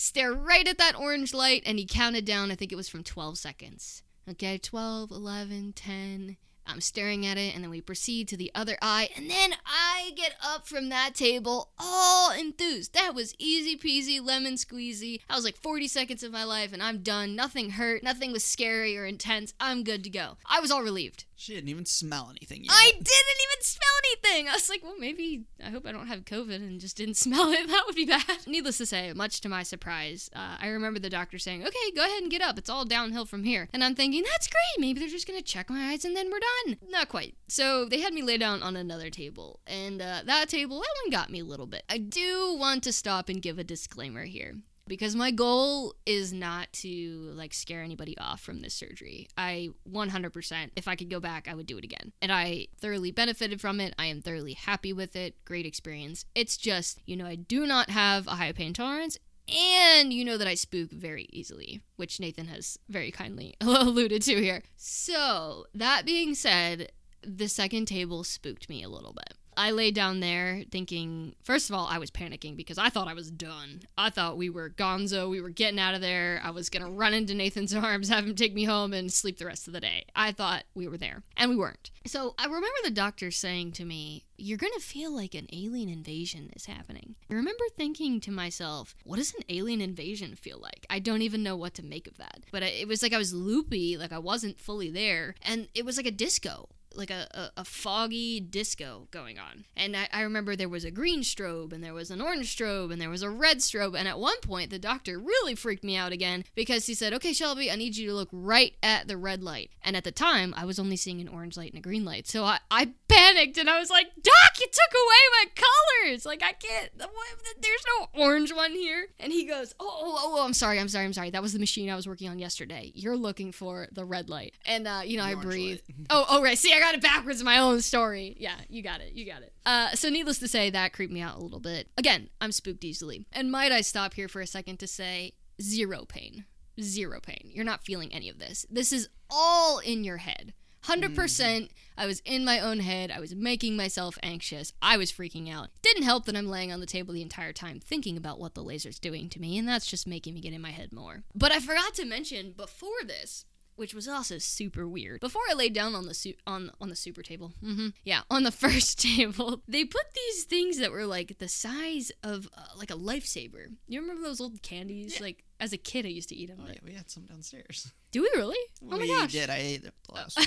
stare 0.00 0.32
right 0.32 0.66
at 0.66 0.78
that 0.78 0.98
orange 0.98 1.32
light, 1.34 1.62
and 1.66 1.78
he 1.78 1.86
counted 1.86 2.24
down, 2.24 2.50
I 2.50 2.54
think 2.54 2.72
it 2.72 2.76
was 2.76 2.88
from 2.88 3.04
12 3.04 3.38
seconds. 3.38 4.02
Okay, 4.28 4.58
12, 4.58 5.10
11, 5.10 5.72
10. 5.74 6.36
I'm 6.66 6.80
staring 6.80 7.26
at 7.26 7.36
it, 7.36 7.54
and 7.54 7.64
then 7.64 7.70
we 7.70 7.80
proceed 7.80 8.28
to 8.28 8.36
the 8.36 8.52
other 8.54 8.76
eye, 8.80 9.08
and 9.16 9.28
then 9.28 9.54
I 9.66 10.12
get 10.14 10.36
up 10.40 10.68
from 10.68 10.88
that 10.88 11.14
table 11.14 11.70
all 11.78 12.30
enthused. 12.30 12.94
That 12.94 13.14
was 13.14 13.34
easy 13.38 13.76
peasy, 13.76 14.24
lemon 14.24 14.54
squeezy. 14.54 15.20
I 15.28 15.34
was 15.34 15.44
like 15.44 15.56
40 15.56 15.88
seconds 15.88 16.22
of 16.22 16.30
my 16.30 16.44
life, 16.44 16.72
and 16.72 16.82
I'm 16.82 17.02
done. 17.02 17.34
Nothing 17.34 17.70
hurt, 17.70 18.04
nothing 18.04 18.30
was 18.30 18.44
scary 18.44 18.96
or 18.96 19.04
intense. 19.04 19.52
I'm 19.58 19.82
good 19.82 20.04
to 20.04 20.10
go. 20.10 20.36
I 20.46 20.60
was 20.60 20.70
all 20.70 20.82
relieved. 20.82 21.24
She 21.40 21.54
didn't 21.54 21.70
even 21.70 21.86
smell 21.86 22.28
anything 22.28 22.64
yet. 22.64 22.74
I 22.74 22.90
didn't 22.90 23.06
even 23.06 23.62
smell 23.62 23.88
anything. 24.04 24.48
I 24.50 24.52
was 24.52 24.68
like, 24.68 24.82
well, 24.82 24.98
maybe 24.98 25.44
I 25.64 25.70
hope 25.70 25.86
I 25.86 25.92
don't 25.92 26.06
have 26.06 26.26
COVID 26.26 26.56
and 26.56 26.78
just 26.78 26.98
didn't 26.98 27.16
smell 27.16 27.50
it. 27.50 27.66
That 27.66 27.84
would 27.86 27.96
be 27.96 28.04
bad. 28.04 28.46
Needless 28.46 28.76
to 28.76 28.84
say, 28.84 29.10
much 29.14 29.40
to 29.40 29.48
my 29.48 29.62
surprise, 29.62 30.28
uh, 30.36 30.58
I 30.60 30.68
remember 30.68 31.00
the 31.00 31.08
doctor 31.08 31.38
saying, 31.38 31.62
okay, 31.62 31.90
go 31.96 32.04
ahead 32.04 32.20
and 32.20 32.30
get 32.30 32.42
up. 32.42 32.58
It's 32.58 32.68
all 32.68 32.84
downhill 32.84 33.24
from 33.24 33.44
here. 33.44 33.70
And 33.72 33.82
I'm 33.82 33.94
thinking, 33.94 34.22
that's 34.22 34.48
great. 34.48 34.80
Maybe 34.82 35.00
they're 35.00 35.08
just 35.08 35.26
going 35.26 35.38
to 35.38 35.44
check 35.44 35.70
my 35.70 35.92
eyes 35.92 36.04
and 36.04 36.14
then 36.14 36.30
we're 36.30 36.40
done. 36.66 36.76
Not 36.90 37.08
quite. 37.08 37.36
So 37.48 37.86
they 37.86 38.00
had 38.00 38.12
me 38.12 38.20
lay 38.20 38.36
down 38.36 38.62
on 38.62 38.76
another 38.76 39.08
table. 39.08 39.60
And 39.66 40.02
uh, 40.02 40.20
that 40.26 40.50
table, 40.50 40.80
that 40.80 40.94
one 41.04 41.10
got 41.10 41.30
me 41.30 41.40
a 41.40 41.44
little 41.44 41.66
bit. 41.66 41.84
I 41.88 41.96
do 41.96 42.54
want 42.54 42.82
to 42.82 42.92
stop 42.92 43.30
and 43.30 43.40
give 43.40 43.58
a 43.58 43.64
disclaimer 43.64 44.26
here 44.26 44.56
because 44.90 45.14
my 45.14 45.30
goal 45.30 45.94
is 46.04 46.32
not 46.32 46.70
to 46.72 47.30
like 47.36 47.54
scare 47.54 47.80
anybody 47.80 48.18
off 48.18 48.40
from 48.40 48.60
this 48.60 48.74
surgery. 48.74 49.28
I 49.38 49.68
100% 49.88 50.70
if 50.74 50.88
I 50.88 50.96
could 50.96 51.08
go 51.08 51.20
back, 51.20 51.46
I 51.46 51.54
would 51.54 51.66
do 51.66 51.78
it 51.78 51.84
again. 51.84 52.12
And 52.20 52.32
I 52.32 52.66
thoroughly 52.80 53.12
benefited 53.12 53.60
from 53.60 53.78
it. 53.78 53.94
I 53.96 54.06
am 54.06 54.20
thoroughly 54.20 54.54
happy 54.54 54.92
with 54.92 55.14
it. 55.14 55.36
Great 55.44 55.64
experience. 55.64 56.24
It's 56.34 56.56
just, 56.56 56.98
you 57.06 57.16
know, 57.16 57.24
I 57.24 57.36
do 57.36 57.66
not 57.66 57.88
have 57.88 58.26
a 58.26 58.32
high 58.32 58.50
pain 58.50 58.74
tolerance 58.74 59.16
and 59.48 60.12
you 60.12 60.24
know 60.24 60.36
that 60.36 60.48
I 60.48 60.54
spook 60.54 60.90
very 60.90 61.28
easily, 61.32 61.82
which 61.94 62.18
Nathan 62.18 62.46
has 62.46 62.76
very 62.88 63.12
kindly 63.12 63.54
alluded 63.60 64.22
to 64.22 64.42
here. 64.42 64.64
So, 64.74 65.66
that 65.72 66.04
being 66.04 66.34
said, 66.34 66.90
the 67.22 67.48
second 67.48 67.86
table 67.86 68.24
spooked 68.24 68.68
me 68.68 68.82
a 68.82 68.88
little 68.88 69.12
bit. 69.12 69.34
I 69.60 69.72
lay 69.72 69.90
down 69.90 70.20
there 70.20 70.62
thinking, 70.70 71.34
first 71.42 71.68
of 71.68 71.76
all, 71.76 71.86
I 71.86 71.98
was 71.98 72.10
panicking 72.10 72.56
because 72.56 72.78
I 72.78 72.88
thought 72.88 73.08
I 73.08 73.12
was 73.12 73.30
done. 73.30 73.80
I 73.98 74.08
thought 74.08 74.38
we 74.38 74.48
were 74.48 74.70
gonzo. 74.70 75.28
We 75.28 75.42
were 75.42 75.50
getting 75.50 75.78
out 75.78 75.94
of 75.94 76.00
there. 76.00 76.40
I 76.42 76.48
was 76.48 76.70
going 76.70 76.82
to 76.82 76.90
run 76.90 77.12
into 77.12 77.34
Nathan's 77.34 77.74
arms, 77.74 78.08
have 78.08 78.24
him 78.24 78.34
take 78.34 78.54
me 78.54 78.64
home, 78.64 78.94
and 78.94 79.12
sleep 79.12 79.36
the 79.36 79.44
rest 79.44 79.66
of 79.66 79.74
the 79.74 79.80
day. 79.80 80.06
I 80.16 80.32
thought 80.32 80.64
we 80.74 80.88
were 80.88 80.96
there, 80.96 81.24
and 81.36 81.50
we 81.50 81.56
weren't. 81.56 81.90
So 82.06 82.34
I 82.38 82.46
remember 82.46 82.68
the 82.82 82.90
doctor 82.90 83.30
saying 83.30 83.72
to 83.72 83.84
me, 83.84 84.24
You're 84.38 84.56
going 84.56 84.72
to 84.72 84.80
feel 84.80 85.14
like 85.14 85.34
an 85.34 85.48
alien 85.52 85.90
invasion 85.90 86.48
is 86.56 86.64
happening. 86.64 87.16
I 87.30 87.34
remember 87.34 87.64
thinking 87.76 88.18
to 88.20 88.30
myself, 88.30 88.96
What 89.04 89.16
does 89.16 89.34
an 89.34 89.44
alien 89.50 89.82
invasion 89.82 90.36
feel 90.36 90.58
like? 90.58 90.86
I 90.88 91.00
don't 91.00 91.20
even 91.20 91.42
know 91.42 91.56
what 91.56 91.74
to 91.74 91.84
make 91.84 92.06
of 92.06 92.16
that. 92.16 92.44
But 92.50 92.62
it 92.62 92.88
was 92.88 93.02
like 93.02 93.12
I 93.12 93.18
was 93.18 93.34
loopy, 93.34 93.98
like 93.98 94.12
I 94.12 94.20
wasn't 94.20 94.58
fully 94.58 94.88
there, 94.88 95.34
and 95.42 95.68
it 95.74 95.84
was 95.84 95.98
like 95.98 96.06
a 96.06 96.10
disco 96.10 96.70
like 96.94 97.10
a, 97.10 97.28
a, 97.32 97.60
a, 97.60 97.64
foggy 97.64 98.40
disco 98.40 99.06
going 99.10 99.38
on. 99.38 99.64
And 99.76 99.96
I, 99.96 100.08
I 100.12 100.22
remember 100.22 100.56
there 100.56 100.68
was 100.68 100.84
a 100.84 100.90
green 100.90 101.20
strobe 101.20 101.72
and 101.72 101.82
there 101.82 101.94
was 101.94 102.10
an 102.10 102.20
orange 102.20 102.56
strobe 102.56 102.92
and 102.92 103.00
there 103.00 103.10
was 103.10 103.22
a 103.22 103.30
red 103.30 103.58
strobe. 103.58 103.96
And 103.96 104.08
at 104.08 104.18
one 104.18 104.38
point, 104.40 104.70
the 104.70 104.78
doctor 104.78 105.18
really 105.18 105.54
freaked 105.54 105.84
me 105.84 105.96
out 105.96 106.12
again 106.12 106.44
because 106.54 106.86
he 106.86 106.94
said, 106.94 107.12
Okay, 107.14 107.32
Shelby, 107.32 107.70
I 107.70 107.76
need 107.76 107.96
you 107.96 108.08
to 108.08 108.14
look 108.14 108.28
right 108.32 108.74
at 108.82 109.08
the 109.08 109.16
red 109.16 109.42
light. 109.42 109.70
And 109.82 109.96
at 109.96 110.04
the 110.04 110.12
time, 110.12 110.52
I 110.56 110.64
was 110.64 110.78
only 110.78 110.96
seeing 110.96 111.20
an 111.20 111.28
orange 111.28 111.56
light 111.56 111.72
and 111.72 111.78
a 111.78 111.82
green 111.82 112.04
light. 112.04 112.26
So 112.26 112.44
I, 112.44 112.58
I 112.70 112.92
panicked 113.08 113.58
and 113.58 113.70
I 113.70 113.78
was 113.78 113.90
like, 113.90 114.08
Doc, 114.20 114.60
you 114.60 114.66
took 114.66 114.94
away 114.94 115.44
my 115.44 115.44
colors. 115.54 116.26
Like, 116.26 116.42
I 116.42 116.52
can't, 116.52 116.90
there's 116.98 117.84
no 117.98 118.24
orange 118.24 118.52
one 118.52 118.72
here. 118.72 119.06
And 119.18 119.32
he 119.32 119.46
goes, 119.46 119.74
Oh, 119.78 120.00
oh, 120.02 120.14
oh, 120.18 120.36
oh 120.38 120.44
I'm 120.44 120.54
sorry, 120.54 120.78
I'm 120.78 120.88
sorry, 120.88 121.04
I'm 121.04 121.12
sorry. 121.12 121.30
That 121.30 121.42
was 121.42 121.52
the 121.52 121.58
machine 121.58 121.88
I 121.90 121.96
was 121.96 122.08
working 122.08 122.28
on 122.28 122.38
yesterday. 122.38 122.90
You're 122.94 123.16
looking 123.16 123.52
for 123.52 123.88
the 123.92 124.04
red 124.04 124.28
light. 124.28 124.54
And, 124.66 124.86
uh, 124.88 125.02
you 125.04 125.16
know, 125.16 125.24
the 125.24 125.30
I 125.30 125.34
breathe. 125.36 125.80
oh, 126.10 126.26
oh, 126.28 126.42
right. 126.42 126.58
See, 126.58 126.72
I 126.72 126.79
I 126.80 126.82
got 126.82 126.94
it 126.94 127.02
backwards 127.02 127.40
in 127.40 127.44
my 127.44 127.58
own 127.58 127.82
story. 127.82 128.36
Yeah, 128.38 128.56
you 128.70 128.82
got 128.82 129.02
it. 129.02 129.12
You 129.12 129.26
got 129.26 129.42
it. 129.42 129.52
Uh, 129.66 129.90
so, 129.90 130.08
needless 130.08 130.38
to 130.38 130.48
say, 130.48 130.70
that 130.70 130.94
creeped 130.94 131.12
me 131.12 131.20
out 131.20 131.36
a 131.36 131.42
little 131.42 131.60
bit. 131.60 131.88
Again, 131.98 132.30
I'm 132.40 132.52
spooked 132.52 132.84
easily. 132.84 133.26
And 133.32 133.52
might 133.52 133.70
I 133.70 133.82
stop 133.82 134.14
here 134.14 134.28
for 134.28 134.40
a 134.40 134.46
second 134.46 134.78
to 134.78 134.86
say 134.86 135.34
zero 135.60 136.06
pain. 136.06 136.46
Zero 136.80 137.20
pain. 137.20 137.50
You're 137.52 137.66
not 137.66 137.84
feeling 137.84 138.14
any 138.14 138.30
of 138.30 138.38
this. 138.38 138.64
This 138.70 138.94
is 138.94 139.10
all 139.28 139.78
in 139.80 140.04
your 140.04 140.16
head. 140.16 140.54
100% 140.84 141.14
mm. 141.14 141.68
I 141.98 142.06
was 142.06 142.20
in 142.20 142.44
my 142.44 142.58
own 142.58 142.80
head. 142.80 143.10
I 143.10 143.20
was 143.20 143.34
making 143.34 143.76
myself 143.76 144.16
anxious. 144.22 144.72
I 144.80 144.96
was 144.96 145.12
freaking 145.12 145.52
out. 145.52 145.68
Didn't 145.82 146.04
help 146.04 146.24
that 146.24 146.36
I'm 146.36 146.48
laying 146.48 146.72
on 146.72 146.80
the 146.80 146.86
table 146.86 147.12
the 147.12 147.20
entire 147.20 147.52
time 147.52 147.80
thinking 147.80 148.16
about 148.16 148.40
what 148.40 148.54
the 148.54 148.62
laser's 148.62 148.98
doing 148.98 149.28
to 149.30 149.40
me, 149.40 149.58
and 149.58 149.68
that's 149.68 149.86
just 149.86 150.06
making 150.06 150.34
me 150.34 150.40
get 150.40 150.54
in 150.54 150.62
my 150.62 150.70
head 150.70 150.92
more. 150.92 151.22
But 151.34 151.52
I 151.52 151.60
forgot 151.60 151.94
to 151.94 152.06
mention 152.06 152.52
before 152.56 153.04
this, 153.06 153.44
which 153.80 153.94
was 153.94 154.06
also 154.06 154.36
super 154.36 154.86
weird. 154.86 155.20
Before 155.20 155.40
I 155.50 155.54
laid 155.54 155.72
down 155.72 155.94
on 155.94 156.04
the 156.06 156.12
su- 156.12 156.34
on 156.46 156.70
on 156.82 156.90
the 156.90 156.94
super 156.94 157.22
table, 157.22 157.54
mm-hmm, 157.64 157.88
yeah, 158.04 158.20
on 158.30 158.42
the 158.42 158.52
first 158.66 159.00
table, 159.00 159.62
they 159.66 159.86
put 159.86 160.12
these 160.14 160.44
things 160.44 160.78
that 160.78 160.92
were 160.92 161.06
like 161.06 161.38
the 161.38 161.48
size 161.48 162.12
of 162.22 162.46
uh, 162.54 162.60
like 162.76 162.90
a 162.90 162.94
lifesaver. 162.96 163.68
You 163.88 164.02
remember 164.02 164.22
those 164.22 164.40
old 164.40 164.60
candies? 164.60 165.16
Yeah. 165.16 165.22
Like 165.22 165.44
as 165.58 165.72
a 165.72 165.78
kid, 165.78 166.04
I 166.04 166.10
used 166.10 166.28
to 166.28 166.36
eat 166.36 166.48
them. 166.50 166.58
Oh 166.62 166.68
yeah, 166.68 166.78
we 166.84 166.92
had 166.92 167.10
some 167.10 167.24
downstairs. 167.24 167.90
Do 168.12 168.20
we 168.20 168.30
really? 168.36 168.58
oh 168.82 168.98
my 168.98 169.06
gosh! 169.06 169.32
did. 169.32 169.48
I 169.48 169.56
ate 169.56 169.82
them 169.82 169.92
the 170.06 170.14
last. 170.14 170.38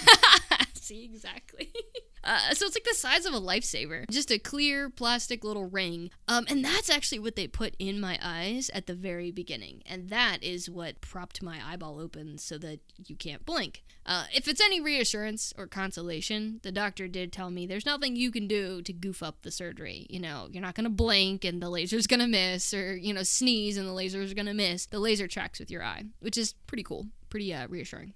See 0.78 1.04
exactly. 1.04 1.74
Uh, 2.24 2.54
so 2.54 2.66
it's 2.66 2.76
like 2.76 2.84
the 2.84 2.96
size 2.96 3.26
of 3.26 3.34
a 3.34 3.40
lifesaver, 3.40 4.10
just 4.10 4.32
a 4.32 4.40
clear 4.40 4.90
plastic 4.90 5.44
little 5.44 5.66
ring. 5.66 6.10
Um, 6.28 6.46
and 6.50 6.64
that's 6.64 6.90
actually 6.90 7.20
what 7.20 7.36
they 7.36 7.48
put 7.48 7.76
in 7.80 8.00
my 8.00 8.18
eyes 8.22 8.70
at 8.74 8.88
the 8.88 8.94
very 8.94 9.32
beginning, 9.32 9.84
and 9.86 10.10
that 10.10 10.42
is 10.42 10.70
what 10.70 11.02
propped 11.02 11.42
my 11.42 11.60
eyeball 11.66 12.00
open 12.00 12.38
so 12.38 12.58
that 12.60 12.80
you 13.06 13.16
can't 13.16 13.46
blink. 13.46 13.84
Uh, 14.06 14.26
if 14.34 14.48
it's 14.48 14.62
any 14.62 14.82
reassurance 14.82 15.54
or 15.58 15.68
consolation, 15.68 16.60
the 16.64 16.72
doctor 16.72 17.08
did 17.08 17.32
tell 17.32 17.50
me 17.50 17.66
there's 17.66 17.86
nothing 17.86 18.16
you 18.16 18.32
can 18.32 18.48
do 18.48 18.82
to 18.82 18.94
goof 18.94 19.24
up 19.24 19.42
the 19.42 19.52
surgery. 19.52 20.08
You 20.10 20.20
know, 20.20 20.48
you're 20.52 20.62
not 20.62 20.76
gonna 20.76 20.90
blink 20.90 21.46
and 21.46 21.62
the 21.62 21.70
laser's 21.70 22.08
gonna 22.08 22.28
miss, 22.28 22.74
or 22.74 22.96
you 22.96 23.14
know, 23.14 23.24
sneeze 23.24 23.78
and 23.78 23.88
the 23.88 23.94
laser's 23.94 24.34
gonna 24.34 24.54
miss. 24.54 24.86
The 24.86 25.00
laser 25.00 25.28
tracks 25.28 25.60
with 25.60 25.72
your 25.72 25.84
eye, 25.84 26.04
which 26.20 26.38
is 26.38 26.54
pretty 26.68 26.84
cool, 26.84 27.08
pretty 27.30 27.54
uh, 27.54 27.68
reassuring. 27.68 28.14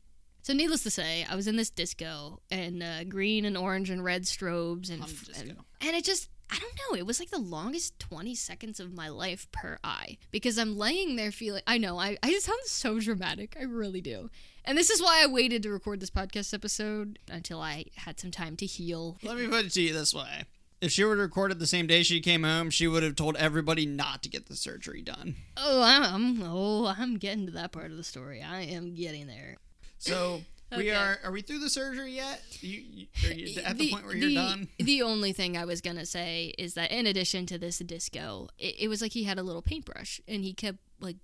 So 0.48 0.54
needless 0.54 0.84
to 0.84 0.90
say, 0.90 1.26
I 1.30 1.36
was 1.36 1.46
in 1.48 1.58
this 1.58 1.70
disco 1.70 2.40
and 2.50 2.82
uh, 2.82 3.04
green 3.04 3.44
and 3.44 3.58
orange 3.58 3.90
and 3.90 4.02
red 4.02 4.24
strobes 4.24 4.90
and, 4.90 5.04
and 5.38 5.58
and 5.82 5.94
it 5.94 6.06
just 6.06 6.30
I 6.50 6.58
don't 6.58 6.80
know. 6.90 6.98
It 6.98 7.06
was 7.06 7.20
like 7.20 7.32
the 7.32 7.38
longest 7.38 8.00
20 8.00 8.34
seconds 8.34 8.80
of 8.80 8.94
my 8.94 9.10
life 9.10 9.52
per 9.52 9.78
eye 9.84 10.18
because 10.32 10.58
I'm 10.58 10.78
laying 10.78 11.18
there 11.18 11.34
feeling. 11.34 11.64
I 11.68 11.78
know, 11.78 12.00
I, 12.00 12.16
I 12.24 12.32
sound 12.40 12.62
so 12.64 12.98
dramatic. 12.98 13.58
I 13.60 13.64
really 13.64 14.00
do. 14.00 14.30
And 14.64 14.78
this 14.78 14.90
is 14.90 15.02
why 15.02 15.22
I 15.22 15.28
waited 15.28 15.64
to 15.64 15.70
record 15.70 16.00
this 16.00 16.12
podcast 16.12 16.54
episode 16.54 17.20
until 17.30 17.60
I 17.60 17.88
had 17.98 18.18
some 18.18 18.32
time 18.32 18.56
to 18.56 18.66
heal. 18.66 19.18
Let 19.24 19.36
me 19.36 19.48
put 19.48 19.66
it 19.66 19.74
to 19.74 19.82
you 19.82 19.92
this 19.92 20.14
way. 20.14 20.46
If 20.80 20.94
she 20.94 21.04
would 21.04 21.18
have 21.18 21.26
recorded 21.28 21.60
the 21.60 21.68
same 21.68 21.88
day 21.88 22.04
she 22.04 22.22
came 22.22 22.44
home, 22.44 22.70
she 22.70 22.88
would 22.88 23.04
have 23.04 23.18
told 23.18 23.36
everybody 23.36 23.86
not 23.86 24.24
to 24.24 24.30
get 24.30 24.46
the 24.46 24.56
surgery 24.56 25.02
done. 25.02 25.36
Oh, 25.58 25.82
I'm 25.84 26.42
oh, 26.42 26.96
I'm 26.98 27.18
getting 27.18 27.48
to 27.48 27.52
that 27.52 27.74
part 27.74 27.92
of 27.92 27.98
the 27.98 28.04
story. 28.06 28.42
I 28.42 28.62
am 28.62 28.96
getting 28.96 29.28
there. 29.28 29.58
So 29.98 30.42
okay. 30.72 30.84
we 30.84 30.92
are. 30.92 31.20
Are 31.24 31.32
we 31.32 31.42
through 31.42 31.60
the 31.60 31.70
surgery 31.70 32.14
yet? 32.14 32.42
You, 32.62 32.84
you, 32.90 33.08
are 33.26 33.34
you 33.34 33.62
at 33.62 33.78
the, 33.78 33.86
the, 33.86 33.92
point 33.92 34.06
where 34.06 34.16
you're 34.16 34.30
the, 34.30 34.36
done? 34.36 34.68
The 34.80 35.02
only 35.02 35.34
thing 35.34 35.58
I 35.58 35.66
was 35.66 35.82
gonna 35.82 36.06
say 36.06 36.54
is 36.58 36.74
that 36.76 36.92
in 36.92 37.08
addition 37.08 37.46
to 37.48 37.58
this 37.58 37.80
disco, 37.80 38.50
it, 38.58 38.76
it 38.82 38.88
was 38.88 39.02
like 39.02 39.14
he 39.14 39.24
had 39.24 39.40
a 39.40 39.44
little 39.44 39.62
paintbrush 39.62 40.22
and 40.28 40.44
he 40.44 40.54
kept 40.54 40.80
like 41.00 41.18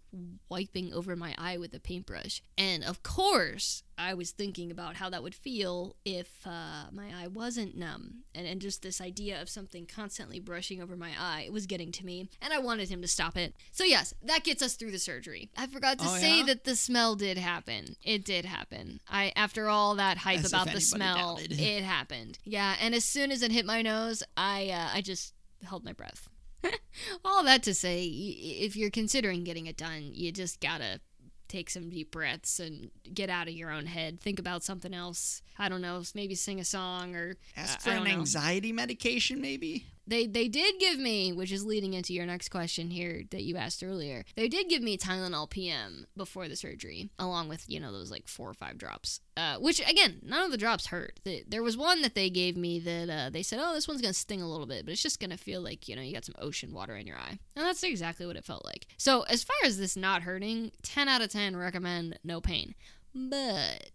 wiping 0.49 0.93
over 0.93 1.15
my 1.15 1.33
eye 1.37 1.57
with 1.57 1.73
a 1.73 1.79
paintbrush. 1.79 2.41
And 2.57 2.83
of 2.83 3.01
course, 3.03 3.83
I 3.97 4.13
was 4.13 4.31
thinking 4.31 4.71
about 4.71 4.95
how 4.95 5.09
that 5.09 5.23
would 5.23 5.35
feel 5.35 5.95
if 6.05 6.45
uh, 6.45 6.85
my 6.91 7.07
eye 7.07 7.27
wasn't 7.27 7.75
numb. 7.75 8.23
And, 8.35 8.47
and 8.47 8.61
just 8.61 8.81
this 8.81 9.01
idea 9.01 9.41
of 9.41 9.49
something 9.49 9.85
constantly 9.85 10.39
brushing 10.39 10.81
over 10.81 10.95
my 10.95 11.11
eye 11.19 11.49
was 11.51 11.65
getting 11.65 11.91
to 11.93 12.05
me. 12.05 12.29
And 12.41 12.53
I 12.53 12.59
wanted 12.59 12.89
him 12.89 13.01
to 13.01 13.07
stop 13.07 13.37
it. 13.37 13.55
So, 13.71 13.83
yes, 13.83 14.13
that 14.23 14.43
gets 14.43 14.61
us 14.61 14.75
through 14.75 14.91
the 14.91 14.99
surgery. 14.99 15.49
I 15.57 15.67
forgot 15.67 15.99
to 15.99 16.05
oh, 16.07 16.17
say 16.17 16.39
yeah? 16.39 16.45
that 16.45 16.63
the 16.63 16.75
smell 16.75 17.15
did 17.15 17.37
happen. 17.37 17.95
It 18.03 18.25
did 18.25 18.45
happen. 18.45 18.99
I 19.09 19.31
After 19.35 19.69
all 19.69 19.95
that 19.95 20.17
hype 20.17 20.39
as 20.39 20.47
about 20.47 20.71
the 20.71 20.81
smell, 20.81 21.37
doubted. 21.37 21.59
it 21.59 21.83
happened. 21.83 22.39
Yeah. 22.43 22.75
And 22.79 22.93
as 22.93 23.05
soon 23.05 23.31
as 23.31 23.41
it 23.41 23.51
hit 23.51 23.65
my 23.65 23.81
nose, 23.81 24.23
I, 24.37 24.69
uh, 24.69 24.89
I 24.97 25.01
just 25.01 25.33
held 25.63 25.83
my 25.83 25.93
breath. 25.93 26.29
All 27.25 27.43
that 27.43 27.63
to 27.63 27.73
say, 27.73 28.05
if 28.05 28.75
you're 28.75 28.89
considering 28.89 29.43
getting 29.43 29.67
it 29.67 29.77
done, 29.77 30.11
you 30.13 30.31
just 30.31 30.59
gotta 30.59 30.99
take 31.47 31.69
some 31.69 31.89
deep 31.89 32.11
breaths 32.11 32.59
and 32.59 32.89
get 33.13 33.29
out 33.29 33.47
of 33.47 33.53
your 33.53 33.69
own 33.69 33.85
head. 33.85 34.19
Think 34.19 34.39
about 34.39 34.63
something 34.63 34.93
else. 34.93 35.41
I 35.59 35.69
don't 35.69 35.81
know, 35.81 36.01
maybe 36.15 36.35
sing 36.35 36.59
a 36.59 36.65
song 36.65 37.15
or 37.15 37.35
ask 37.55 37.81
for 37.81 37.91
an 37.91 38.07
anxiety 38.07 38.71
medication, 38.71 39.39
maybe. 39.39 39.85
They 40.05 40.27
they 40.27 40.47
did 40.47 40.79
give 40.79 40.99
me, 40.99 41.31
which 41.31 41.51
is 41.51 41.65
leading 41.65 41.93
into 41.93 42.13
your 42.13 42.25
next 42.25 42.49
question 42.49 42.89
here 42.89 43.23
that 43.31 43.43
you 43.43 43.55
asked 43.55 43.83
earlier. 43.83 44.25
They 44.35 44.49
did 44.49 44.67
give 44.67 44.81
me 44.81 44.97
Tylenol 44.97 45.49
PM 45.49 46.07
before 46.17 46.49
the 46.49 46.55
surgery, 46.55 47.09
along 47.17 47.47
with 47.47 47.69
you 47.69 47.79
know 47.79 47.91
those 47.91 48.11
like 48.11 48.27
four 48.27 48.49
or 48.49 48.53
five 48.53 48.77
drops. 48.77 49.21
Uh, 49.37 49.57
which 49.57 49.79
again, 49.89 50.19
none 50.21 50.45
of 50.45 50.51
the 50.51 50.57
drops 50.57 50.87
hurt. 50.87 51.19
The, 51.23 51.43
there 51.47 51.63
was 51.63 51.77
one 51.77 52.01
that 52.01 52.15
they 52.15 52.29
gave 52.29 52.57
me 52.57 52.79
that 52.79 53.09
uh, 53.09 53.29
they 53.29 53.43
said, 53.43 53.59
oh, 53.61 53.73
this 53.73 53.87
one's 53.87 54.01
gonna 54.01 54.13
sting 54.13 54.41
a 54.41 54.49
little 54.49 54.67
bit, 54.67 54.85
but 54.85 54.91
it's 54.91 55.01
just 55.01 55.19
gonna 55.21 55.37
feel 55.37 55.61
like 55.61 55.87
you 55.87 55.95
know 55.95 56.01
you 56.01 56.13
got 56.13 56.25
some 56.25 56.35
ocean 56.37 56.73
water 56.73 56.95
in 56.95 57.07
your 57.07 57.17
eye, 57.17 57.39
and 57.55 57.65
that's 57.65 57.83
exactly 57.83 58.25
what 58.25 58.35
it 58.35 58.45
felt 58.45 58.65
like. 58.65 58.87
So 58.97 59.21
as 59.23 59.43
far 59.43 59.55
as 59.63 59.77
this 59.77 59.95
not 59.95 60.23
hurting, 60.23 60.71
ten 60.81 61.07
out 61.07 61.21
of 61.21 61.29
ten 61.29 61.55
recommend 61.55 62.19
no 62.23 62.41
pain. 62.41 62.75
But 63.15 63.91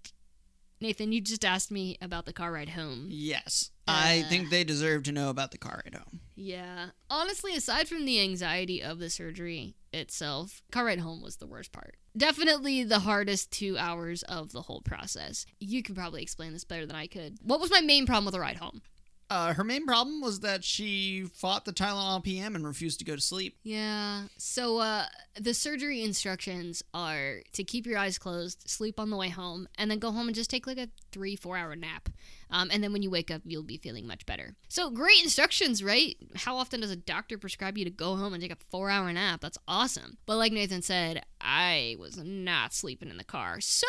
Nathan, 0.81 1.13
you 1.13 1.21
just 1.21 1.45
asked 1.45 1.71
me 1.71 1.99
about 2.01 2.25
the 2.25 2.33
car 2.33 2.53
ride 2.53 2.71
home. 2.71 3.09
Yes. 3.11 3.71
I 3.89 4.23
think 4.29 4.51
they 4.51 4.65
deserve 4.65 5.05
to 5.05 5.13
know 5.13 5.31
about 5.31 5.51
the 5.51 5.59
car 5.59 5.83
ride 5.85 5.95
home. 5.95 6.21
Yeah. 6.37 6.91
Honestly, 7.11 7.55
aside 7.57 7.89
from 7.89 8.05
the 8.05 8.21
anxiety 8.21 8.83
of 8.83 8.99
the 8.99 9.11
surgery 9.11 9.75
itself, 9.93 10.63
car 10.71 10.85
ride 10.85 11.01
home 11.01 11.23
was 11.23 11.37
the 11.37 11.47
worst 11.47 11.73
part. 11.73 11.97
Definitely 12.17 12.85
the 12.85 13.01
hardest 13.01 13.51
two 13.51 13.77
hours 13.79 14.23
of 14.25 14.53
the 14.53 14.63
whole 14.63 14.83
process. 14.83 15.47
You 15.59 15.83
can 15.83 15.95
probably 15.95 16.23
explain 16.23 16.53
this 16.53 16.65
better 16.65 16.87
than 16.87 16.97
I 16.97 17.07
could. 17.07 17.39
What 17.43 17.61
was 17.61 17.71
my 17.71 17.81
main 17.81 18.07
problem 18.07 18.25
with 18.25 18.35
the 18.35 18.41
ride 18.41 18.57
home? 18.57 18.83
Uh, 19.31 19.53
her 19.53 19.65
main 19.65 19.85
problem 19.85 20.23
was 20.23 20.41
that 20.41 20.65
she 20.65 21.23
fought 21.35 21.67
the 21.67 21.73
Tylenol 21.73 22.25
PM 22.25 22.57
and 22.57 22.67
refused 22.67 22.99
to 22.99 23.05
go 23.05 23.15
to 23.15 23.21
sleep. 23.21 23.59
Yeah. 23.63 24.23
So 24.39 24.79
uh, 24.79 25.05
the 25.39 25.53
surgery 25.53 26.03
instructions 26.03 26.83
are 26.95 27.41
to 27.53 27.63
keep 27.63 27.87
your 27.87 27.99
eyes 27.99 28.17
closed, 28.19 28.69
sleep 28.69 28.99
on 28.99 29.11
the 29.11 29.19
way 29.19 29.29
home, 29.29 29.69
and 29.77 29.91
then 29.91 29.99
go 29.99 30.13
home 30.13 30.29
and 30.29 30.35
just 30.35 30.49
take 30.49 30.67
like 30.67 30.79
a 30.79 30.89
three, 31.11 31.37
four 31.37 31.57
hour 31.57 31.75
nap. 31.77 32.09
Um, 32.51 32.71
and 32.73 32.83
then 32.83 32.93
when 32.93 33.03
you 33.03 33.11
wake 33.11 33.31
up, 33.31 33.43
you'll 33.45 33.63
be 33.63 33.77
feeling 33.77 34.07
much 34.07 34.25
better. 34.25 34.55
So 34.69 34.91
great 34.91 35.23
instructions, 35.23 35.83
right? 35.83 36.17
How 36.37 36.57
often 36.57 36.81
does 36.81 36.91
a 36.91 36.97
doctor 36.97 37.37
prescribe 37.37 37.77
you 37.77 37.85
to 37.85 37.91
go 37.91 38.17
home 38.17 38.33
and 38.33 38.43
take 38.43 38.53
a 38.53 38.57
four 38.71 38.91
hour 38.91 39.13
nap? 39.13 39.41
That's 39.41 39.59
awesome. 39.69 40.19
But 40.27 40.37
like 40.37 40.53
Nathan 40.53 40.83
said, 40.83 41.25
I 41.41 41.97
was 41.99 42.17
not 42.17 42.73
sleeping 42.73 43.11
in 43.11 43.17
the 43.17 43.25
car. 43.25 43.61
So 43.61 43.87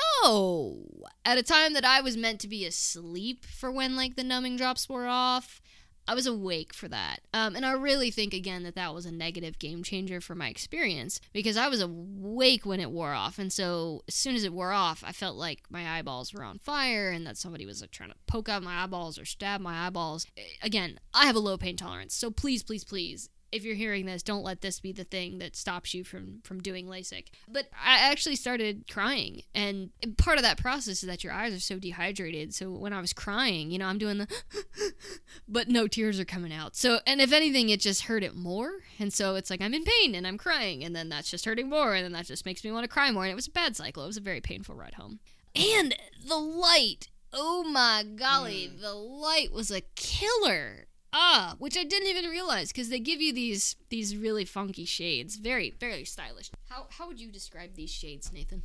at 1.25 1.37
a 1.37 1.43
time 1.43 1.73
that 1.73 1.85
I 1.85 2.01
was 2.01 2.17
meant 2.17 2.39
to 2.41 2.47
be 2.47 2.65
asleep 2.65 3.45
for 3.45 3.71
when 3.71 3.95
like 3.95 4.15
the 4.15 4.23
numbing 4.23 4.57
drops 4.57 4.89
were 4.89 5.07
off, 5.07 5.61
I 6.09 6.15
was 6.15 6.25
awake 6.25 6.73
for 6.73 6.87
that. 6.87 7.19
Um, 7.35 7.55
and 7.55 7.63
I 7.63 7.73
really 7.73 8.09
think, 8.09 8.33
again, 8.33 8.63
that 8.63 8.73
that 8.73 8.95
was 8.95 9.05
a 9.05 9.11
negative 9.11 9.59
game 9.59 9.83
changer 9.83 10.19
for 10.19 10.33
my 10.33 10.49
experience 10.49 11.21
because 11.33 11.55
I 11.55 11.67
was 11.67 11.81
awake 11.81 12.65
when 12.65 12.79
it 12.79 12.89
wore 12.89 13.13
off. 13.13 13.37
And 13.37 13.53
so 13.53 14.01
as 14.07 14.15
soon 14.15 14.33
as 14.33 14.43
it 14.43 14.51
wore 14.51 14.71
off, 14.71 15.03
I 15.05 15.11
felt 15.11 15.35
like 15.35 15.59
my 15.69 15.87
eyeballs 15.87 16.33
were 16.33 16.43
on 16.43 16.57
fire 16.57 17.11
and 17.11 17.27
that 17.27 17.37
somebody 17.37 17.63
was 17.63 17.81
like, 17.81 17.91
trying 17.91 18.09
to 18.09 18.15
poke 18.25 18.49
out 18.49 18.63
my 18.63 18.81
eyeballs 18.81 19.19
or 19.19 19.25
stab 19.25 19.61
my 19.61 19.85
eyeballs. 19.85 20.25
Again, 20.63 20.99
I 21.13 21.27
have 21.27 21.35
a 21.35 21.39
low 21.39 21.57
pain 21.57 21.77
tolerance. 21.77 22.15
So 22.15 22.31
please, 22.31 22.63
please, 22.63 22.83
please, 22.83 23.29
if 23.51 23.63
you're 23.63 23.75
hearing 23.75 24.05
this, 24.05 24.23
don't 24.23 24.43
let 24.43 24.61
this 24.61 24.79
be 24.79 24.91
the 24.91 25.03
thing 25.03 25.39
that 25.39 25.55
stops 25.55 25.93
you 25.93 26.03
from 26.03 26.39
from 26.43 26.61
doing 26.61 26.87
LASIK. 26.87 27.27
But 27.47 27.67
I 27.73 28.11
actually 28.11 28.35
started 28.35 28.85
crying, 28.89 29.43
and 29.53 29.91
part 30.17 30.37
of 30.37 30.43
that 30.43 30.57
process 30.57 31.01
is 31.03 31.07
that 31.07 31.23
your 31.23 31.33
eyes 31.33 31.53
are 31.53 31.59
so 31.59 31.79
dehydrated. 31.79 32.53
So 32.53 32.71
when 32.71 32.93
I 32.93 33.01
was 33.01 33.13
crying, 33.13 33.71
you 33.71 33.79
know, 33.79 33.87
I'm 33.87 33.97
doing 33.97 34.19
the, 34.19 34.27
but 35.47 35.67
no 35.67 35.87
tears 35.87 36.19
are 36.19 36.25
coming 36.25 36.53
out. 36.53 36.75
So 36.75 36.99
and 37.05 37.21
if 37.21 37.31
anything, 37.31 37.69
it 37.69 37.79
just 37.79 38.03
hurt 38.03 38.23
it 38.23 38.35
more. 38.35 38.71
And 38.99 39.11
so 39.13 39.35
it's 39.35 39.49
like 39.49 39.61
I'm 39.61 39.73
in 39.73 39.83
pain 39.83 40.15
and 40.15 40.27
I'm 40.27 40.37
crying, 40.37 40.83
and 40.83 40.95
then 40.95 41.09
that's 41.09 41.31
just 41.31 41.45
hurting 41.45 41.69
more, 41.69 41.95
and 41.95 42.03
then 42.03 42.13
that 42.13 42.25
just 42.25 42.45
makes 42.45 42.63
me 42.63 42.71
want 42.71 42.83
to 42.83 42.89
cry 42.89 43.11
more. 43.11 43.23
And 43.23 43.31
it 43.31 43.35
was 43.35 43.47
a 43.47 43.51
bad 43.51 43.75
cycle. 43.75 44.03
It 44.03 44.07
was 44.07 44.17
a 44.17 44.21
very 44.21 44.41
painful 44.41 44.75
ride 44.75 44.95
home. 44.95 45.19
And 45.55 45.95
the 46.25 46.37
light. 46.37 47.09
Oh 47.31 47.63
my 47.63 48.03
golly, 48.15 48.71
mm. 48.73 48.81
the 48.81 48.93
light 48.93 49.51
was 49.51 49.69
a 49.69 49.81
killer. 49.95 50.87
Ah, 51.11 51.55
which 51.57 51.77
I 51.77 51.83
didn't 51.83 52.07
even 52.09 52.29
realize 52.29 52.71
because 52.71 52.89
they 52.89 52.99
give 52.99 53.21
you 53.21 53.33
these 53.33 53.75
these 53.89 54.15
really 54.15 54.45
funky 54.45 54.85
shades, 54.85 55.35
very 55.35 55.73
very 55.79 56.05
stylish. 56.05 56.51
How 56.69 56.87
how 56.89 57.07
would 57.07 57.19
you 57.19 57.31
describe 57.31 57.75
these 57.75 57.89
shades, 57.89 58.31
Nathan? 58.31 58.63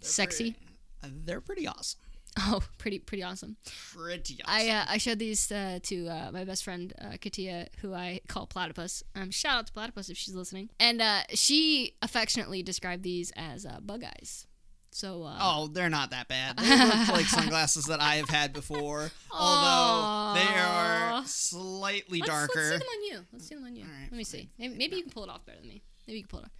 They're 0.00 0.08
Sexy. 0.08 0.52
Pretty, 0.52 0.66
uh, 1.04 1.08
they're 1.24 1.40
pretty 1.40 1.66
awesome. 1.66 2.00
Oh, 2.38 2.62
pretty 2.78 2.98
pretty 2.98 3.22
awesome. 3.22 3.58
Pretty 3.92 4.38
awesome. 4.42 4.46
I 4.46 4.70
uh, 4.70 4.84
I 4.88 4.96
showed 4.96 5.18
these 5.18 5.52
uh, 5.52 5.80
to 5.82 6.08
uh, 6.08 6.30
my 6.32 6.44
best 6.44 6.64
friend 6.64 6.90
uh, 6.98 7.18
Katia, 7.20 7.68
who 7.82 7.92
I 7.92 8.20
call 8.26 8.46
Platypus. 8.46 9.02
Um, 9.14 9.30
shout 9.30 9.58
out 9.58 9.66
to 9.66 9.72
Platypus 9.74 10.08
if 10.08 10.16
she's 10.16 10.34
listening. 10.34 10.70
And 10.80 11.02
uh, 11.02 11.24
she 11.34 11.94
affectionately 12.00 12.62
described 12.62 13.02
these 13.02 13.32
as 13.36 13.66
uh, 13.66 13.80
bug 13.82 14.02
eyes. 14.02 14.46
So 14.94 15.22
uh, 15.24 15.38
Oh, 15.40 15.66
they're 15.68 15.88
not 15.90 16.10
that 16.10 16.28
bad. 16.28 16.58
They 16.58 16.68
look 16.68 17.08
like 17.08 17.24
sunglasses 17.26 17.86
that 17.86 18.00
I 18.00 18.16
have 18.16 18.28
had 18.28 18.52
before, 18.52 19.10
although 19.30 20.34
they 20.38 20.46
are 20.60 21.22
slightly 21.26 22.20
let's, 22.20 22.30
darker. 22.30 22.52
Let's 22.56 22.68
see 22.70 22.78
them 22.78 22.86
on 22.88 23.04
you. 23.04 23.26
Let's 23.32 23.48
see 23.48 23.54
them 23.54 23.64
on 23.64 23.74
you. 23.76 23.84
Right, 23.84 24.08
Let 24.10 24.18
me 24.18 24.24
see. 24.24 24.50
Maybe, 24.58 24.74
maybe 24.76 24.96
you 24.96 25.02
can 25.02 25.10
pull 25.10 25.24
it 25.24 25.30
off 25.30 25.44
better 25.46 25.58
than 25.60 25.68
me. 25.68 25.82
Maybe 26.06 26.18
you 26.18 26.24
can 26.24 26.28
pull 26.28 26.40
it 26.40 26.44
off. 26.44 26.50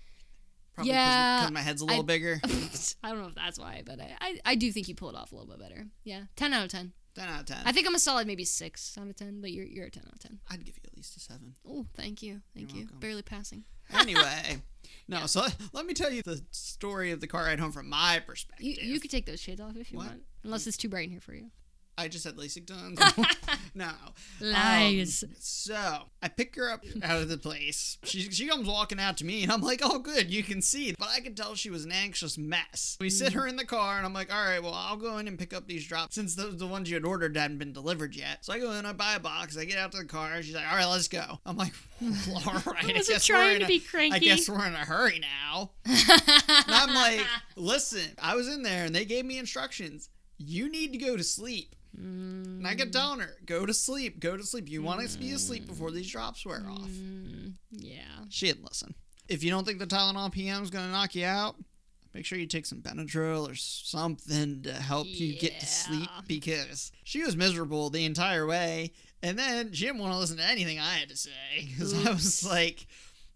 Probably 0.75 0.93
Yeah, 0.93 1.41
because 1.41 1.53
my 1.53 1.61
head's 1.61 1.83
a 1.83 1.85
little 1.85 2.03
I- 2.03 2.07
bigger. 2.07 2.41
I 3.05 3.09
don't 3.11 3.21
know 3.21 3.27
if 3.29 3.35
that's 3.35 3.59
why, 3.59 3.83
but 3.85 4.01
I, 4.01 4.17
I, 4.21 4.39
I 4.47 4.55
do 4.55 4.73
think 4.73 4.89
you 4.89 4.95
pull 4.95 5.11
it 5.11 5.17
off 5.17 5.31
a 5.33 5.35
little 5.35 5.51
bit 5.51 5.61
better. 5.61 5.85
Yeah, 6.05 6.23
ten 6.37 6.53
out 6.55 6.65
of 6.65 6.71
ten. 6.71 6.93
10 7.15 7.29
out 7.29 7.41
of 7.41 7.47
10. 7.47 7.59
I 7.67 7.73
think 7.73 7.87
I'm 7.87 7.95
a 7.95 7.99
solid 7.99 8.27
maybe 8.27 8.47
six 8.47 8.97
out 8.99 9.07
of 9.07 9.15
ten, 9.17 9.43
but 9.43 9.51
you're 9.53 9.67
you're 9.67 9.85
a 9.85 9.91
ten 9.91 10.05
out 10.07 10.15
of 10.15 10.19
ten. 10.21 10.39
I'd 10.51 10.65
give 10.65 10.77
you 10.77 10.83
at 10.91 10.97
least 10.97 11.15
a 11.19 11.21
7. 11.21 11.57
Oh, 11.69 11.85
thank 11.95 12.23
you, 12.23 12.41
thank 12.57 12.71
You're 12.71 12.79
you. 12.79 12.85
welcome. 12.87 13.01
Barely 13.01 13.21
passing. 13.21 13.65
Anyway, 13.93 14.63
no, 15.09 15.27
so 15.27 15.45
let 15.73 15.87
me 15.87 15.95
tell 15.95 16.11
you 16.13 16.23
the 16.23 16.43
story 16.51 17.11
of 17.13 17.21
the 17.21 17.27
car 17.27 17.45
ride 17.45 17.61
home 17.61 17.73
from 17.73 17.89
my 17.89 18.21
perspective. 18.27 18.65
You 18.67 18.75
you 18.81 19.01
could 19.01 19.11
take 19.11 19.27
those 19.27 19.41
shades 19.41 19.61
off 19.61 19.77
if 19.77 19.93
you 19.93 19.99
What? 19.99 20.09
want, 20.09 20.23
unless 20.45 20.67
it's 20.67 20.77
too 20.77 20.89
bright 20.89 21.05
in 21.05 21.11
here 21.11 21.21
for 21.21 21.35
you. 21.35 21.51
I 22.03 22.09
just 22.09 22.25
had 22.25 22.37
LASIK 22.37 22.67
done. 22.67 22.97
no. 23.75 23.91
Lies. 24.41 25.23
Um, 25.23 25.31
so 25.39 25.99
I 26.21 26.29
pick 26.29 26.57
her 26.57 26.69
up 26.69 26.85
out 27.03 27.23
of 27.23 27.29
the 27.29 27.39
place. 27.39 27.97
She, 28.03 28.23
she 28.23 28.49
comes 28.49 28.67
walking 28.67 28.99
out 28.99 29.17
to 29.19 29.25
me, 29.25 29.45
and 29.45 29.53
I'm 29.53 29.61
like, 29.61 29.81
oh, 29.85 30.01
good, 30.01 30.31
you 30.33 30.43
can 30.43 30.61
see. 30.61 30.95
But 30.99 31.11
I 31.11 31.21
could 31.21 31.37
tell 31.37 31.55
she 31.55 31.71
was 31.71 31.85
an 31.85 31.93
anxious 31.93 32.37
mess. 32.37 32.97
We 33.01 33.09
sit 33.09 33.35
her 33.35 33.47
in 33.47 33.55
the 33.55 33.65
car, 33.65 33.99
and 33.99 34.05
I'm 34.05 34.13
like, 34.13 34.35
all 34.35 34.45
right, 34.45 34.61
well, 34.61 34.75
I'll 34.75 34.97
go 34.97 35.19
in 35.19 35.29
and 35.29 35.39
pick 35.39 35.55
up 35.55 35.69
these 35.69 35.87
drops 35.87 36.17
since 36.17 36.35
the, 36.35 36.49
the 36.49 36.67
ones 36.67 36.91
you 36.91 36.97
had 36.97 37.05
ordered 37.05 37.37
hadn't 37.37 37.59
been 37.59 37.73
delivered 37.73 38.17
yet. 38.17 38.45
So 38.45 38.53
I 38.53 38.59
go 38.59 38.73
in, 38.73 38.85
I 38.85 38.93
buy 38.93 39.15
a 39.15 39.21
box, 39.21 39.57
I 39.57 39.65
get 39.65 39.79
out 39.79 39.93
to 39.93 39.99
the 39.99 40.05
car, 40.05 40.33
and 40.33 40.45
she's 40.45 40.57
like, 40.57 40.69
all 40.69 40.77
right, 40.77 40.87
let's 40.87 41.07
go. 41.07 41.39
I'm 41.47 41.57
like, 41.57 41.73
all 42.03 42.53
right, 42.67 42.85
I 42.85 42.93
wasn't 42.93 43.07
guess 43.09 43.29
we're 43.29 43.37
trying 43.37 43.59
to 43.61 43.65
a- 43.65 43.69
be 43.69 43.79
cranky. 43.79 44.17
I 44.17 44.19
guess 44.19 44.49
we're 44.49 44.67
in 44.67 44.75
a 44.75 44.79
hurry 44.79 45.21
now. 45.21 45.71
And 45.85 46.65
I'm 46.69 46.95
like, 46.95 47.25
listen, 47.57 48.11
I 48.21 48.35
was 48.35 48.49
in 48.49 48.63
there 48.63 48.87
and 48.87 48.95
they 48.95 49.05
gave 49.05 49.25
me 49.25 49.39
instructions. 49.39 50.09
You 50.39 50.69
need 50.69 50.93
to 50.93 50.99
go 50.99 51.17
to 51.17 51.23
sleep. 51.23 51.77
And 51.97 52.67
I 52.67 52.75
kept 52.75 52.93
telling 52.93 53.21
her, 53.21 53.37
go 53.45 53.67
to 53.67 53.75
sleep, 53.75 54.21
go 54.21 54.37
to 54.37 54.43
sleep. 54.43 54.69
You 54.69 54.83
want 54.83 55.07
to 55.07 55.19
be 55.19 55.33
asleep 55.33 55.67
before 55.67 55.91
these 55.91 56.11
drops 56.11 56.47
wear 56.47 56.65
off. 56.69 56.89
Mm, 56.89 57.55
yeah. 57.71 58.03
She 58.29 58.47
didn't 58.47 58.65
listen. 58.65 58.95
If 59.29 59.43
you 59.45 59.51
don't 59.51 59.67
think 59.67 59.79
the 59.79 59.87
Tylenol 59.87 60.33
PM 60.33 60.63
is 60.63 60.71
going 60.71 60.87
to 60.87 60.91
knock 60.91 61.15
you 61.15 61.25
out, 61.25 61.57
make 62.15 62.25
sure 62.25 62.39
you 62.39 62.47
take 62.47 62.67
some 62.67 62.81
Benadryl 62.81 63.51
or 63.51 63.55
something 63.55 64.63
to 64.63 64.73
help 64.73 65.07
you 65.07 65.39
get 65.39 65.61
to 65.61 65.67
sleep 65.67 66.09
because 66.27 66.93
she 67.05 67.23
was 67.23 67.37
miserable 67.37 67.91
the 67.91 68.05
entire 68.05 68.47
way. 68.47 68.93
And 69.23 69.39
then 69.39 69.73
she 69.73 69.87
didn't 69.87 70.01
want 70.01 70.13
to 70.13 70.19
listen 70.19 70.39
to 70.39 70.49
anything 70.49 70.79
I 70.79 70.95
had 70.95 71.09
to 71.09 71.17
say 71.17 71.31
because 71.57 72.07
I 72.07 72.11
was 72.11 72.45
like, 72.45 72.87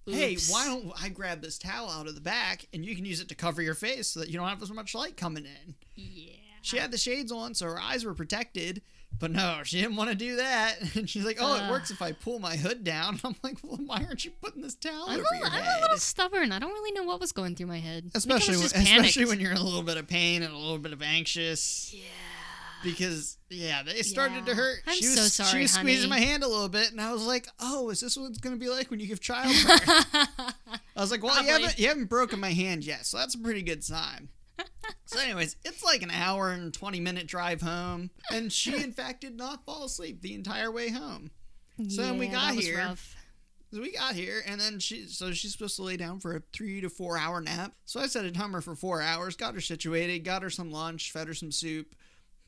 hey, 0.06 0.34
Oops. 0.34 0.50
why 0.52 0.66
don't 0.66 0.92
I 1.00 1.08
grab 1.08 1.42
this 1.42 1.58
towel 1.58 1.88
out 1.88 2.06
of 2.08 2.14
the 2.14 2.20
back 2.20 2.66
and 2.72 2.84
you 2.84 2.94
can 2.96 3.04
use 3.04 3.20
it 3.20 3.28
to 3.28 3.34
cover 3.34 3.62
your 3.62 3.74
face 3.74 4.08
so 4.08 4.20
that 4.20 4.28
you 4.28 4.38
don't 4.38 4.48
have 4.48 4.62
as 4.62 4.70
much 4.70 4.94
light 4.94 5.16
coming 5.16 5.44
in? 5.44 5.74
Yeah. 5.94 6.35
She 6.66 6.78
had 6.78 6.90
the 6.90 6.98
shades 6.98 7.30
on, 7.30 7.54
so 7.54 7.66
her 7.66 7.80
eyes 7.80 8.04
were 8.04 8.12
protected. 8.14 8.82
But 9.18 9.30
no, 9.30 9.60
she 9.64 9.80
didn't 9.80 9.96
want 9.96 10.10
to 10.10 10.16
do 10.16 10.36
that. 10.36 10.74
And 10.96 11.08
she's 11.08 11.24
like, 11.24 11.38
"Oh, 11.40 11.54
it 11.54 11.70
works 11.70 11.90
if 11.92 12.02
I 12.02 12.10
pull 12.12 12.38
my 12.40 12.56
hood 12.56 12.82
down." 12.82 13.20
I'm 13.24 13.36
like, 13.42 13.58
"Well, 13.62 13.78
why 13.86 14.04
aren't 14.04 14.24
you 14.24 14.32
putting 14.42 14.62
this 14.62 14.74
towel 14.74 15.04
I'm, 15.08 15.20
over 15.20 15.28
a, 15.32 15.38
your 15.38 15.46
I'm 15.46 15.52
head?" 15.52 15.78
a 15.78 15.82
little 15.82 15.96
stubborn. 15.98 16.50
I 16.50 16.58
don't 16.58 16.72
really 16.72 16.92
know 16.92 17.04
what 17.04 17.20
was 17.20 17.30
going 17.32 17.54
through 17.54 17.68
my 17.68 17.78
head. 17.78 18.10
I 18.14 18.18
think 18.18 18.32
I 18.32 18.36
especially 18.36 18.56
when, 18.56 18.66
especially 18.66 18.90
panicked. 19.22 19.28
when 19.28 19.40
you're 19.40 19.52
in 19.52 19.56
a 19.58 19.62
little 19.62 19.84
bit 19.84 19.96
of 19.96 20.08
pain 20.08 20.42
and 20.42 20.52
a 20.52 20.58
little 20.58 20.78
bit 20.78 20.92
of 20.92 21.02
anxious. 21.02 21.94
Yeah. 21.94 22.02
Because 22.82 23.38
yeah, 23.48 23.82
they 23.84 24.02
started 24.02 24.44
to 24.46 24.54
hurt. 24.54 24.80
I'm 24.86 24.96
she 24.96 25.06
was, 25.06 25.32
so 25.32 25.44
She 25.44 25.50
sorry, 25.50 25.62
was 25.62 25.70
squeezing 25.72 26.10
honey. 26.10 26.20
my 26.22 26.26
hand 26.26 26.42
a 26.42 26.48
little 26.48 26.68
bit, 26.68 26.90
and 26.90 27.00
I 27.00 27.12
was 27.12 27.24
like, 27.24 27.46
"Oh, 27.60 27.88
is 27.90 28.00
this 28.00 28.16
what 28.16 28.28
it's 28.30 28.38
gonna 28.38 28.56
be 28.56 28.68
like 28.68 28.90
when 28.90 28.98
you 29.00 29.06
give 29.06 29.20
childbirth?" 29.20 29.88
I 29.88 30.52
was 30.96 31.10
like, 31.10 31.22
"Well, 31.22 31.34
you 31.36 31.48
Probably. 31.48 31.62
haven't 31.62 31.78
you 31.78 31.88
haven't 31.88 32.06
broken 32.06 32.38
my 32.40 32.52
hand 32.52 32.84
yet, 32.84 33.06
so 33.06 33.16
that's 33.18 33.34
a 33.34 33.38
pretty 33.38 33.62
good 33.62 33.82
sign." 33.84 34.28
So, 35.16 35.24
anyways, 35.24 35.56
it's 35.64 35.82
like 35.84 36.02
an 36.02 36.10
hour 36.10 36.50
and 36.50 36.72
twenty 36.72 37.00
minute 37.00 37.26
drive 37.26 37.60
home, 37.60 38.10
and 38.30 38.52
she 38.52 38.74
in 38.82 38.92
fact 38.94 39.22
did 39.22 39.36
not 39.36 39.64
fall 39.64 39.84
asleep 39.84 40.22
the 40.22 40.34
entire 40.34 40.70
way 40.70 40.90
home. 40.90 41.30
So 41.88 42.02
then 42.02 42.18
we 42.18 42.28
got 42.28 42.54
here. 42.54 42.94
So 43.72 43.80
we 43.80 43.92
got 43.92 44.14
here, 44.14 44.42
and 44.46 44.60
then 44.60 44.78
she, 44.78 45.06
so 45.06 45.32
she's 45.32 45.52
supposed 45.52 45.76
to 45.76 45.82
lay 45.82 45.96
down 45.96 46.20
for 46.20 46.36
a 46.36 46.42
three 46.52 46.80
to 46.80 46.88
four 46.88 47.18
hour 47.18 47.40
nap. 47.40 47.72
So 47.84 48.00
I 48.00 48.06
set 48.06 48.24
a 48.24 48.30
timer 48.30 48.60
for 48.60 48.74
four 48.76 49.02
hours, 49.02 49.36
got 49.36 49.54
her 49.54 49.60
situated, 49.60 50.20
got 50.20 50.42
her 50.42 50.50
some 50.50 50.70
lunch, 50.70 51.10
fed 51.10 51.26
her 51.26 51.34
some 51.34 51.50
soup, 51.50 51.94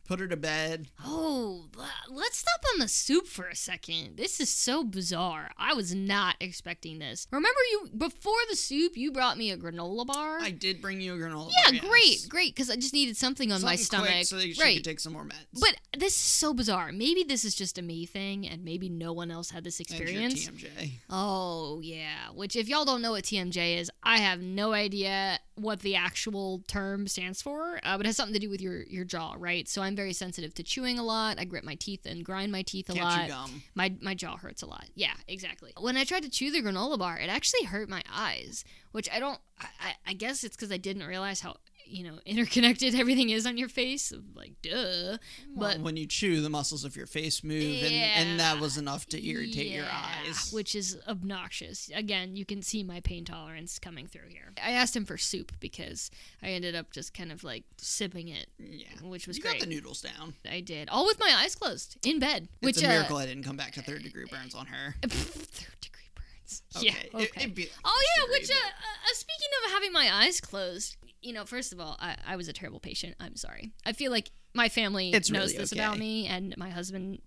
put 0.08 0.20
her 0.20 0.26
to 0.26 0.36
bed. 0.36 0.88
Oh, 1.04 1.66
let's 2.08 2.38
stop 2.38 2.60
on 2.72 2.80
the 2.80 2.88
soup 2.88 3.26
for 3.26 3.46
a 3.46 3.54
second. 3.54 4.16
This 4.16 4.40
is 4.40 4.48
so 4.48 4.82
bizarre. 4.82 5.50
I 5.58 5.74
was 5.74 5.94
not 5.94 6.36
expecting 6.40 6.98
this. 6.98 7.26
Remember, 7.30 7.60
you 7.70 7.90
before 7.96 8.38
the 8.48 8.56
soup, 8.56 8.96
you 8.96 9.12
brought 9.12 9.36
me 9.36 9.50
a 9.50 9.56
granola 9.56 10.06
bar. 10.06 10.38
I 10.40 10.50
did 10.50 10.80
bring 10.80 11.00
you 11.02 11.14
a 11.14 11.18
granola. 11.18 11.50
yeah, 11.50 11.64
bar, 11.64 11.74
yes. 11.74 11.84
great, 11.84 12.26
great, 12.30 12.54
because 12.54 12.70
I 12.70 12.76
just 12.76 12.94
needed 12.94 13.16
something 13.16 13.52
on 13.52 13.60
my 13.60 13.76
Something 13.76 14.00
quick 14.00 14.24
stomach. 14.24 14.26
so 14.26 14.36
that 14.36 14.54
she 14.54 14.62
right. 14.62 14.76
could 14.76 14.84
take 14.84 15.00
some 15.00 15.12
more 15.12 15.24
meds. 15.24 15.60
But 15.60 15.76
this 15.96 16.14
is 16.14 16.20
so 16.20 16.54
bizarre. 16.54 16.90
Maybe 16.90 17.22
this 17.22 17.44
is 17.44 17.54
just 17.54 17.76
a 17.76 17.82
me 17.82 18.06
thing, 18.06 18.48
and 18.48 18.64
maybe 18.64 18.88
no 18.88 19.12
one 19.12 19.30
else 19.30 19.50
had 19.50 19.62
this 19.62 19.78
experience. 19.78 20.48
TMJ. 20.48 20.90
Oh, 21.10 21.80
yeah. 21.82 22.30
Which, 22.34 22.56
if 22.56 22.68
y'all 22.68 22.86
don't 22.86 23.02
know 23.02 23.10
what 23.12 23.24
TMJ 23.24 23.78
is, 23.78 23.90
I 24.02 24.18
have 24.18 24.40
no 24.40 24.72
idea 24.72 25.38
what 25.56 25.80
the 25.80 25.96
actual 25.96 26.62
term 26.68 27.08
stands 27.08 27.42
for, 27.42 27.80
uh, 27.82 27.96
but 27.96 28.06
it 28.06 28.08
has 28.08 28.16
something 28.16 28.34
to 28.34 28.38
do 28.38 28.48
with 28.48 28.60
your, 28.60 28.84
your 28.84 29.04
jaw, 29.04 29.34
right? 29.36 29.68
So 29.68 29.82
I'm 29.82 29.96
very 29.98 30.12
sensitive 30.12 30.54
to 30.54 30.62
chewing 30.62 30.96
a 30.98 31.02
lot. 31.02 31.40
I 31.40 31.44
grit 31.44 31.64
my 31.64 31.74
teeth 31.74 32.06
and 32.06 32.24
grind 32.24 32.52
my 32.52 32.62
teeth 32.62 32.88
a 32.88 32.92
Can't 32.92 33.04
lot. 33.04 33.22
chew 33.22 33.28
gum. 33.32 33.62
My, 33.74 33.92
my 34.00 34.14
jaw 34.14 34.36
hurts 34.36 34.62
a 34.62 34.66
lot. 34.66 34.84
Yeah, 34.94 35.14
exactly. 35.26 35.72
When 35.78 35.96
I 35.96 36.04
tried 36.04 36.22
to 36.22 36.30
chew 36.30 36.52
the 36.52 36.62
granola 36.62 36.96
bar, 36.98 37.18
it 37.18 37.28
actually 37.28 37.64
hurt 37.64 37.88
my 37.88 38.02
eyes, 38.12 38.64
which 38.92 39.08
I 39.12 39.18
don't, 39.18 39.40
I, 39.60 39.66
I- 39.80 39.94
I 40.10 40.12
guess 40.12 40.44
it's 40.44 40.54
because 40.56 40.70
I 40.70 40.76
didn't 40.76 41.02
realize 41.04 41.40
how, 41.40 41.56
you 41.88 42.04
know, 42.04 42.18
interconnected 42.26 42.94
everything 42.98 43.30
is 43.30 43.46
on 43.46 43.56
your 43.56 43.68
face. 43.68 44.12
Like, 44.34 44.54
duh. 44.62 45.18
Well, 45.54 45.72
But 45.74 45.80
when 45.80 45.96
you 45.96 46.06
chew, 46.06 46.40
the 46.40 46.50
muscles 46.50 46.84
of 46.84 46.96
your 46.96 47.06
face 47.06 47.42
move, 47.42 47.82
and, 47.82 47.94
and 47.94 48.40
that 48.40 48.60
was 48.60 48.76
enough 48.76 49.06
to 49.06 49.26
irritate 49.26 49.68
your 49.68 49.86
eyes. 49.90 50.50
which 50.52 50.74
is 50.74 50.98
obnoxious. 51.08 51.90
Again, 51.94 52.36
you 52.36 52.44
can 52.44 52.62
see 52.62 52.82
my 52.82 53.00
pain 53.00 53.24
tolerance 53.24 53.78
coming 53.78 54.06
through 54.06 54.28
here. 54.28 54.52
I 54.62 54.72
asked 54.72 54.94
him 54.94 55.04
for 55.04 55.16
soup 55.18 55.52
because 55.60 56.10
I 56.42 56.48
ended 56.48 56.74
up 56.74 56.92
just 56.92 57.14
kind 57.14 57.32
of 57.32 57.44
like 57.44 57.64
sipping 57.78 58.28
it, 58.28 58.48
yeah. 58.58 58.86
which 59.02 59.26
was 59.26 59.36
you 59.36 59.42
great. 59.42 59.60
got 59.60 59.68
the 59.68 59.74
noodles 59.74 60.00
down. 60.00 60.34
I 60.50 60.60
did 60.60 60.88
all 60.88 61.06
with 61.06 61.18
my 61.18 61.32
eyes 61.42 61.54
closed 61.54 61.96
in 62.06 62.18
bed, 62.18 62.48
which 62.60 62.76
it's 62.76 62.84
a 62.84 62.86
uh, 62.86 62.92
miracle 62.92 63.16
I 63.16 63.26
didn't 63.26 63.44
come 63.44 63.56
back 63.56 63.72
to 63.72 63.82
third 63.82 64.02
degree 64.02 64.24
burns 64.30 64.54
on 64.54 64.66
her. 64.66 64.94
third 65.02 65.80
degree 65.80 66.08
burns. 66.14 66.62
Okay. 66.76 66.94
Yeah. 67.12 67.20
Okay. 67.20 67.46
be 67.46 67.68
Oh 67.84 68.02
yeah, 68.16 68.32
which 68.32 68.50
uh, 68.50 68.54
uh, 68.54 69.14
speaking 69.14 69.48
of 69.64 69.72
having 69.72 69.92
my 69.92 70.08
eyes 70.12 70.40
closed, 70.40 70.96
you 71.22 71.32
know, 71.32 71.44
first 71.44 71.72
of 71.72 71.80
all, 71.80 71.96
I, 72.00 72.16
I 72.26 72.36
was 72.36 72.48
a 72.48 72.52
terrible 72.52 72.80
patient. 72.80 73.14
I'm 73.20 73.36
sorry. 73.36 73.72
I 73.84 73.92
feel 73.92 74.10
like 74.12 74.30
my 74.54 74.68
family 74.68 75.10
It's 75.12 75.30
knows 75.30 75.48
really 75.52 75.58
this 75.58 75.72
okay. 75.72 75.82
about 75.82 75.98
me, 75.98 76.26
and 76.26 76.56
my 76.56 76.70
husband 76.70 77.20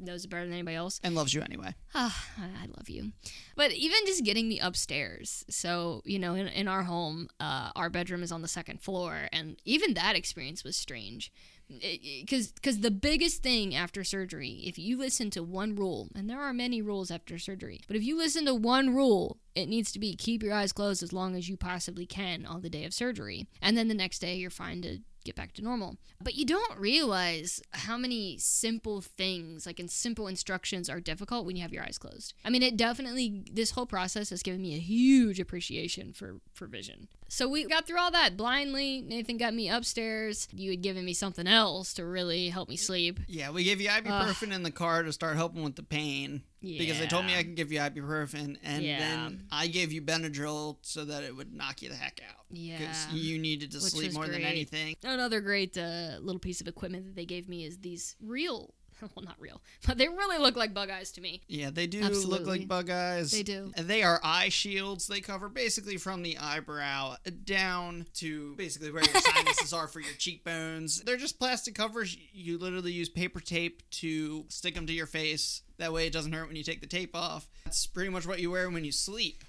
knows 0.00 0.24
it 0.24 0.28
better 0.28 0.44
than 0.44 0.52
anybody 0.52 0.76
else. 0.76 1.00
and 1.04 1.14
loves 1.14 1.32
you 1.32 1.40
anyway. 1.42 1.74
Ah, 1.94 2.26
I 2.38 2.66
love 2.66 2.88
you. 2.88 3.12
But 3.54 3.72
even 3.72 3.98
just 4.06 4.24
getting 4.24 4.48
me 4.48 4.58
upstairs. 4.58 5.44
So, 5.48 6.02
you 6.04 6.18
know, 6.18 6.34
in, 6.34 6.48
in 6.48 6.68
our 6.68 6.82
home, 6.82 7.28
uh, 7.38 7.70
our 7.76 7.90
bedroom 7.90 8.22
is 8.22 8.32
on 8.32 8.42
the 8.42 8.48
second 8.48 8.80
floor. 8.80 9.28
And 9.32 9.56
even 9.64 9.94
that 9.94 10.16
experience 10.16 10.64
was 10.64 10.74
strange. 10.76 11.30
Because 11.68 12.52
the 12.80 12.90
biggest 12.90 13.42
thing 13.42 13.74
after 13.74 14.04
surgery, 14.04 14.62
if 14.64 14.78
you 14.78 14.98
listen 14.98 15.30
to 15.30 15.42
one 15.42 15.74
rule, 15.76 16.08
and 16.14 16.28
there 16.28 16.40
are 16.40 16.52
many 16.52 16.82
rules 16.82 17.10
after 17.10 17.38
surgery, 17.38 17.80
but 17.86 17.96
if 17.96 18.02
you 18.02 18.18
listen 18.18 18.44
to 18.46 18.54
one 18.54 18.94
rule, 18.94 19.38
it 19.54 19.68
needs 19.68 19.92
to 19.92 19.98
be 19.98 20.14
keep 20.16 20.42
your 20.42 20.54
eyes 20.54 20.72
closed 20.72 21.02
as 21.02 21.12
long 21.12 21.36
as 21.36 21.48
you 21.48 21.56
possibly 21.56 22.06
can 22.06 22.44
on 22.46 22.62
the 22.62 22.70
day 22.70 22.84
of 22.84 22.94
surgery. 22.94 23.46
And 23.62 23.76
then 23.76 23.88
the 23.88 23.94
next 23.94 24.18
day, 24.18 24.34
you're 24.36 24.50
fine 24.50 24.82
to 24.82 24.98
get 25.24 25.34
back 25.34 25.52
to 25.54 25.62
normal. 25.62 25.96
But 26.22 26.34
you 26.34 26.44
don't 26.44 26.78
realize 26.78 27.62
how 27.72 27.96
many 27.96 28.36
simple 28.38 29.00
things, 29.00 29.66
like 29.66 29.80
in 29.80 29.88
simple 29.88 30.28
instructions, 30.28 30.90
are 30.90 31.00
difficult 31.00 31.46
when 31.46 31.56
you 31.56 31.62
have 31.62 31.72
your 31.72 31.82
eyes 31.82 31.98
closed. 31.98 32.34
I 32.44 32.50
mean, 32.50 32.62
it 32.62 32.76
definitely, 32.76 33.44
this 33.50 33.70
whole 33.72 33.86
process 33.86 34.30
has 34.30 34.42
given 34.42 34.60
me 34.60 34.74
a 34.74 34.78
huge 34.78 35.40
appreciation 35.40 36.12
for, 36.12 36.40
for 36.52 36.66
vision. 36.66 37.08
So 37.28 37.48
we 37.48 37.64
got 37.64 37.86
through 37.86 37.98
all 37.98 38.10
that 38.10 38.36
blindly. 38.36 39.00
Nathan 39.00 39.38
got 39.38 39.54
me 39.54 39.68
upstairs. 39.68 40.46
You 40.52 40.70
had 40.70 40.82
given 40.82 41.04
me 41.04 41.14
something 41.14 41.46
else 41.46 41.94
to 41.94 42.04
really 42.04 42.50
help 42.50 42.68
me 42.68 42.76
sleep. 42.76 43.18
Yeah, 43.26 43.50
we 43.50 43.64
gave 43.64 43.80
you 43.80 43.88
ibuprofen 43.88 44.52
in 44.52 44.62
the 44.62 44.70
car 44.70 45.02
to 45.02 45.12
start 45.12 45.36
helping 45.36 45.64
with 45.64 45.76
the 45.76 45.82
pain. 45.82 46.42
Because 46.64 46.98
they 46.98 47.06
told 47.06 47.26
me 47.26 47.36
I 47.36 47.42
can 47.42 47.54
give 47.54 47.70
you 47.70 47.78
ibuprofen, 47.78 48.56
and 48.62 48.82
Yeah. 48.82 48.98
then 48.98 49.46
I 49.52 49.66
gave 49.66 49.92
you 49.92 50.02
Benadryl 50.02 50.78
so 50.82 51.04
that 51.04 51.22
it 51.22 51.36
would 51.36 51.52
knock 51.52 51.82
you 51.82 51.88
the 51.88 51.94
heck 51.96 52.20
out. 52.28 52.44
Yeah. 52.50 52.78
Because 52.78 53.12
you 53.12 53.38
needed 53.38 53.70
to 53.72 53.78
Which 53.78 53.92
sleep 53.92 54.12
more 54.12 54.26
than 54.28 54.42
anything. 54.42 54.96
Another 55.02 55.40
great 55.40 55.76
uh, 55.76 56.18
little 56.20 56.40
piece 56.40 56.60
of 56.60 56.68
equipment 56.68 57.04
that 57.06 57.14
they 57.16 57.26
gave 57.26 57.48
me 57.48 57.64
is 57.64 57.78
these 57.78 58.16
real, 58.20 58.74
well, 59.14 59.24
not 59.24 59.36
real, 59.38 59.60
but 59.86 59.98
they 59.98 60.08
really 60.08 60.38
look 60.38 60.56
like 60.56 60.74
bug 60.74 60.90
eyes 60.90 61.10
to 61.12 61.20
me. 61.20 61.42
Yeah, 61.48 61.70
they 61.70 61.86
do 61.86 62.02
look 62.02 62.46
like 62.46 62.68
bug 62.68 62.90
eyes. 62.90 63.30
They 63.32 63.42
do. 63.42 63.72
They 63.76 64.02
are 64.02 64.20
eye 64.22 64.48
shields. 64.48 65.06
They 65.06 65.20
cover 65.20 65.48
basically 65.48 65.96
from 65.96 66.22
the 66.22 66.38
eyebrow 66.38 67.16
down 67.44 68.06
to 68.14 68.54
basically 68.56 68.90
where 68.90 69.02
your 69.02 69.20
sinuses 69.20 69.72
are 69.72 69.88
for 69.88 70.00
your 70.00 70.14
cheekbones. 70.14 71.02
They're 71.02 71.16
just 71.16 71.38
plastic 71.38 71.74
covers. 71.74 72.16
You 72.32 72.58
literally 72.58 72.92
use 72.92 73.08
paper 73.08 73.40
tape 73.40 73.82
to 73.92 74.44
stick 74.48 74.74
them 74.74 74.86
to 74.86 74.92
your 74.92 75.06
face. 75.06 75.62
That 75.78 75.92
way 75.92 76.06
it 76.06 76.12
doesn't 76.12 76.32
hurt 76.32 76.46
when 76.46 76.56
you 76.56 76.62
take 76.62 76.80
the 76.80 76.86
tape 76.86 77.16
off. 77.16 77.48
That's 77.64 77.86
pretty 77.86 78.10
much 78.10 78.26
what 78.26 78.40
you 78.40 78.50
wear 78.50 78.70
when 78.70 78.84
you 78.84 78.92
sleep. 78.92 79.42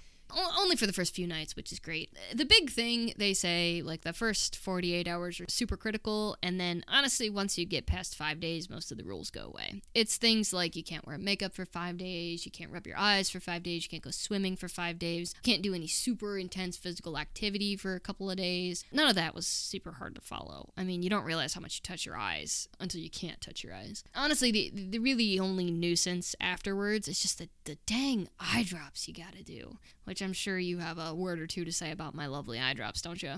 Only 0.58 0.76
for 0.76 0.86
the 0.86 0.92
first 0.92 1.14
few 1.14 1.26
nights, 1.26 1.56
which 1.56 1.72
is 1.72 1.78
great. 1.78 2.10
The 2.34 2.44
big 2.44 2.70
thing 2.70 3.12
they 3.16 3.34
say, 3.34 3.82
like 3.84 4.02
the 4.02 4.12
first 4.12 4.56
48 4.56 5.06
hours 5.08 5.40
are 5.40 5.46
super 5.48 5.76
critical, 5.76 6.36
and 6.42 6.60
then 6.60 6.84
honestly, 6.88 7.30
once 7.30 7.56
you 7.58 7.64
get 7.64 7.86
past 7.86 8.16
five 8.16 8.40
days, 8.40 8.68
most 8.68 8.90
of 8.90 8.98
the 8.98 9.04
rules 9.04 9.30
go 9.30 9.44
away. 9.44 9.82
It's 9.94 10.16
things 10.16 10.52
like 10.52 10.76
you 10.76 10.82
can't 10.82 11.06
wear 11.06 11.18
makeup 11.18 11.54
for 11.54 11.64
five 11.64 11.96
days, 11.98 12.44
you 12.44 12.52
can't 12.52 12.72
rub 12.72 12.86
your 12.86 12.98
eyes 12.98 13.30
for 13.30 13.40
five 13.40 13.62
days, 13.62 13.84
you 13.84 13.88
can't 13.88 14.02
go 14.02 14.10
swimming 14.10 14.56
for 14.56 14.68
five 14.68 14.98
days, 14.98 15.34
you 15.36 15.42
can't 15.42 15.62
do 15.62 15.74
any 15.74 15.86
super 15.86 16.38
intense 16.38 16.76
physical 16.76 17.18
activity 17.18 17.76
for 17.76 17.94
a 17.94 18.00
couple 18.00 18.30
of 18.30 18.36
days. 18.36 18.84
None 18.92 19.08
of 19.08 19.14
that 19.14 19.34
was 19.34 19.46
super 19.46 19.92
hard 19.92 20.14
to 20.14 20.20
follow. 20.20 20.70
I 20.76 20.84
mean, 20.84 21.02
you 21.02 21.10
don't 21.10 21.24
realize 21.24 21.54
how 21.54 21.60
much 21.60 21.76
you 21.76 21.82
touch 21.82 22.04
your 22.06 22.16
eyes 22.16 22.68
until 22.80 23.00
you 23.00 23.10
can't 23.10 23.40
touch 23.40 23.62
your 23.62 23.74
eyes. 23.74 24.04
Honestly, 24.14 24.50
the, 24.50 24.70
the 24.90 24.98
really 24.98 25.38
only 25.38 25.70
nuisance 25.70 26.34
afterwards 26.40 27.08
is 27.08 27.20
just 27.20 27.38
the, 27.38 27.48
the 27.64 27.76
dang 27.86 28.28
eye 28.40 28.64
drops 28.66 29.06
you 29.06 29.14
gotta 29.14 29.42
do, 29.42 29.78
which 30.04 30.15
I'm 30.22 30.32
sure 30.32 30.58
you 30.58 30.78
have 30.78 30.98
a 30.98 31.14
word 31.14 31.40
or 31.40 31.46
two 31.46 31.64
to 31.64 31.72
say 31.72 31.90
about 31.90 32.14
my 32.14 32.26
lovely 32.26 32.58
eye 32.58 32.74
drops, 32.74 33.02
don't 33.02 33.22
you? 33.22 33.36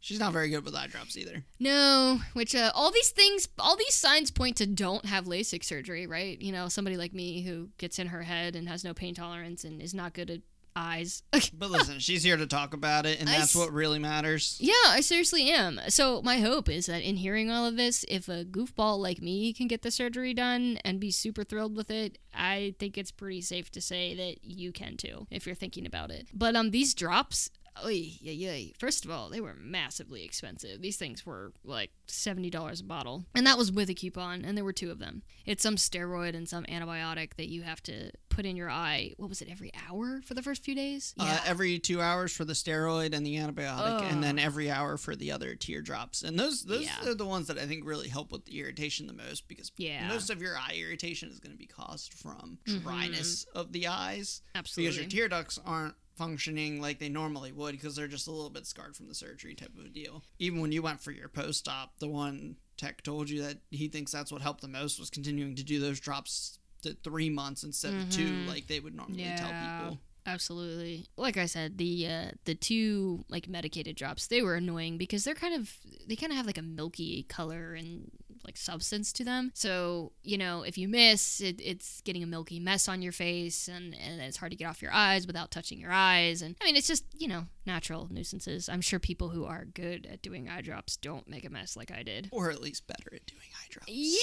She's 0.00 0.18
not 0.18 0.32
very 0.32 0.48
good 0.48 0.64
with 0.64 0.74
eye 0.74 0.88
drops 0.88 1.16
either. 1.16 1.44
No, 1.60 2.18
which 2.32 2.56
uh, 2.56 2.72
all 2.74 2.90
these 2.90 3.10
things, 3.10 3.46
all 3.56 3.76
these 3.76 3.94
signs 3.94 4.32
point 4.32 4.56
to 4.56 4.66
don't 4.66 5.04
have 5.04 5.26
LASIK 5.26 5.62
surgery, 5.62 6.08
right? 6.08 6.40
You 6.40 6.50
know, 6.50 6.66
somebody 6.66 6.96
like 6.96 7.14
me 7.14 7.42
who 7.42 7.68
gets 7.78 8.00
in 8.00 8.08
her 8.08 8.22
head 8.22 8.56
and 8.56 8.68
has 8.68 8.82
no 8.82 8.94
pain 8.94 9.14
tolerance 9.14 9.62
and 9.62 9.80
is 9.80 9.94
not 9.94 10.12
good 10.12 10.28
at 10.28 10.40
eyes. 10.74 11.22
but 11.52 11.70
listen, 11.70 11.98
she's 11.98 12.22
here 12.22 12.36
to 12.36 12.46
talk 12.46 12.74
about 12.74 13.06
it, 13.06 13.20
and 13.20 13.28
that's 13.28 13.54
what 13.54 13.72
really 13.72 13.98
matters. 13.98 14.56
Yeah, 14.60 14.72
I 14.88 15.00
seriously 15.00 15.50
am. 15.50 15.80
So 15.88 16.22
my 16.22 16.40
hope 16.40 16.68
is 16.68 16.86
that 16.86 17.02
in 17.02 17.16
hearing 17.16 17.50
all 17.50 17.66
of 17.66 17.76
this, 17.76 18.04
if 18.08 18.28
a 18.28 18.44
goofball 18.44 18.98
like 18.98 19.20
me 19.20 19.52
can 19.52 19.68
get 19.68 19.82
the 19.82 19.90
surgery 19.90 20.34
done 20.34 20.78
and 20.84 21.00
be 21.00 21.10
super 21.10 21.44
thrilled 21.44 21.76
with 21.76 21.90
it, 21.90 22.18
I 22.34 22.74
think 22.78 22.96
it's 22.96 23.10
pretty 23.10 23.40
safe 23.40 23.70
to 23.72 23.80
say 23.80 24.14
that 24.14 24.44
you 24.44 24.72
can 24.72 24.96
too, 24.96 25.26
if 25.30 25.46
you're 25.46 25.54
thinking 25.54 25.86
about 25.86 26.10
it. 26.10 26.28
But 26.32 26.56
um, 26.56 26.70
these 26.70 26.94
drops, 26.94 27.50
Oy, 27.84 28.12
yeah, 28.20 28.32
yeah. 28.32 28.72
First 28.78 29.04
of 29.04 29.10
all, 29.10 29.30
they 29.30 29.40
were 29.40 29.54
massively 29.54 30.24
expensive. 30.24 30.82
These 30.82 30.98
things 30.98 31.24
were 31.24 31.52
like 31.64 31.90
$70 32.12 32.80
a 32.80 32.84
bottle. 32.84 33.24
And 33.34 33.46
that 33.46 33.58
was 33.58 33.72
with 33.72 33.90
a 33.90 33.94
coupon, 33.94 34.44
and 34.44 34.56
there 34.56 34.64
were 34.64 34.72
two 34.72 34.90
of 34.90 34.98
them. 34.98 35.22
It's 35.44 35.62
some 35.62 35.76
steroid 35.76 36.34
and 36.34 36.48
some 36.48 36.64
antibiotic 36.64 37.34
that 37.36 37.48
you 37.48 37.62
have 37.62 37.82
to 37.84 38.12
put 38.28 38.46
in 38.46 38.56
your 38.56 38.70
eye. 38.70 39.12
What 39.16 39.28
was 39.28 39.42
it, 39.42 39.48
every 39.50 39.72
hour 39.88 40.20
for 40.24 40.34
the 40.34 40.42
first 40.42 40.64
few 40.64 40.74
days? 40.74 41.14
Uh, 41.18 41.24
yeah. 41.26 41.34
Uh, 41.34 41.38
every 41.46 41.78
two 41.78 42.00
hours 42.00 42.32
for 42.32 42.44
the 42.44 42.52
steroid 42.52 43.14
and 43.14 43.26
the 43.26 43.36
antibiotic, 43.36 44.02
and 44.10 44.22
then 44.22 44.38
every 44.38 44.70
hour 44.70 44.96
for 44.96 45.14
the 45.14 45.32
other 45.32 45.54
teardrops. 45.54 46.22
And 46.22 46.38
those, 46.38 46.64
those 46.64 46.84
yeah. 46.84 47.10
are 47.10 47.14
the 47.14 47.26
ones 47.26 47.48
that 47.48 47.58
I 47.58 47.66
think 47.66 47.86
really 47.86 48.08
help 48.08 48.32
with 48.32 48.44
the 48.44 48.60
irritation 48.60 49.06
the 49.06 49.12
most 49.12 49.48
because 49.48 49.72
yeah. 49.76 50.08
most 50.08 50.30
of 50.30 50.40
your 50.40 50.56
eye 50.56 50.76
irritation 50.80 51.28
is 51.30 51.40
going 51.40 51.52
to 51.52 51.58
be 51.58 51.66
caused 51.66 52.14
from 52.14 52.58
mm-hmm. 52.66 52.78
dryness 52.78 53.44
mm-hmm. 53.44 53.58
of 53.58 53.72
the 53.72 53.88
eyes. 53.88 54.42
Absolutely. 54.54 54.88
Because 54.88 55.02
your 55.02 55.10
tear 55.10 55.28
ducts 55.28 55.58
aren't 55.64 55.94
functioning 56.16 56.80
like 56.80 56.98
they 56.98 57.08
normally 57.08 57.52
would 57.52 57.72
because 57.72 57.96
they're 57.96 58.06
just 58.06 58.28
a 58.28 58.30
little 58.30 58.50
bit 58.50 58.66
scarred 58.66 58.94
from 58.94 59.08
the 59.08 59.14
surgery 59.14 59.54
type 59.54 59.72
of 59.78 59.84
a 59.84 59.88
deal. 59.88 60.22
Even 60.38 60.60
when 60.60 60.72
you 60.72 60.82
went 60.82 61.00
for 61.00 61.10
your 61.10 61.28
post 61.28 61.68
op, 61.68 61.98
the 62.02 62.08
one 62.08 62.56
tech 62.76 63.00
told 63.02 63.30
you 63.30 63.42
that 63.42 63.58
he 63.70 63.86
thinks 63.86 64.10
that's 64.10 64.32
what 64.32 64.42
helped 64.42 64.60
the 64.60 64.68
most 64.68 64.98
was 64.98 65.08
continuing 65.08 65.54
to 65.54 65.62
do 65.62 65.78
those 65.78 66.00
drops 66.00 66.58
to 66.82 66.96
three 67.04 67.30
months 67.30 67.62
instead 67.62 67.92
mm-hmm. 67.92 68.02
of 68.02 68.10
two, 68.10 68.26
mm-hmm. 68.26 68.48
like 68.48 68.66
they 68.66 68.80
would 68.80 68.94
normally 68.94 69.22
yeah. 69.22 69.36
tell 69.36 69.84
people. 69.86 69.98
Absolutely. 70.26 71.06
Like 71.16 71.36
I 71.36 71.46
said, 71.46 71.78
the 71.78 72.08
uh, 72.08 72.30
the 72.44 72.54
two 72.54 73.24
like 73.28 73.48
medicated 73.48 73.96
drops, 73.96 74.26
they 74.26 74.42
were 74.42 74.56
annoying 74.56 74.98
because 74.98 75.24
they're 75.24 75.34
kind 75.34 75.54
of 75.54 75.72
they 76.06 76.16
kind 76.16 76.32
of 76.32 76.36
have 76.36 76.46
like 76.46 76.58
a 76.58 76.62
milky 76.62 77.24
color 77.24 77.74
and 77.74 78.10
like 78.44 78.56
substance 78.56 79.12
to 79.14 79.24
them. 79.24 79.50
So, 79.54 80.12
you 80.22 80.38
know, 80.38 80.62
if 80.62 80.76
you 80.78 80.88
miss, 80.88 81.40
it, 81.40 81.60
it's 81.60 82.00
getting 82.02 82.22
a 82.22 82.26
milky 82.26 82.60
mess 82.60 82.88
on 82.88 83.02
your 83.02 83.12
face 83.12 83.68
and, 83.68 83.94
and 83.94 84.20
it's 84.20 84.36
hard 84.36 84.52
to 84.52 84.56
get 84.56 84.66
off 84.66 84.82
your 84.82 84.92
eyes 84.92 85.26
without 85.26 85.50
touching 85.50 85.78
your 85.78 85.92
eyes. 85.92 86.42
And 86.42 86.56
I 86.60 86.64
mean, 86.64 86.76
it's 86.76 86.86
just, 86.86 87.04
you 87.16 87.28
know, 87.28 87.46
natural 87.66 88.08
nuisances. 88.10 88.68
I'm 88.68 88.80
sure 88.80 88.98
people 88.98 89.28
who 89.28 89.44
are 89.44 89.64
good 89.64 90.06
at 90.10 90.22
doing 90.22 90.48
eye 90.48 90.62
drops 90.62 90.96
don't 90.96 91.28
make 91.28 91.44
a 91.44 91.50
mess 91.50 91.76
like 91.76 91.90
I 91.90 92.02
did. 92.02 92.28
Or 92.32 92.50
at 92.50 92.60
least 92.60 92.86
better 92.86 93.14
at 93.14 93.26
doing 93.26 93.48
eye 93.54 93.66
drops. 93.70 93.88
Yeah. 93.88 94.18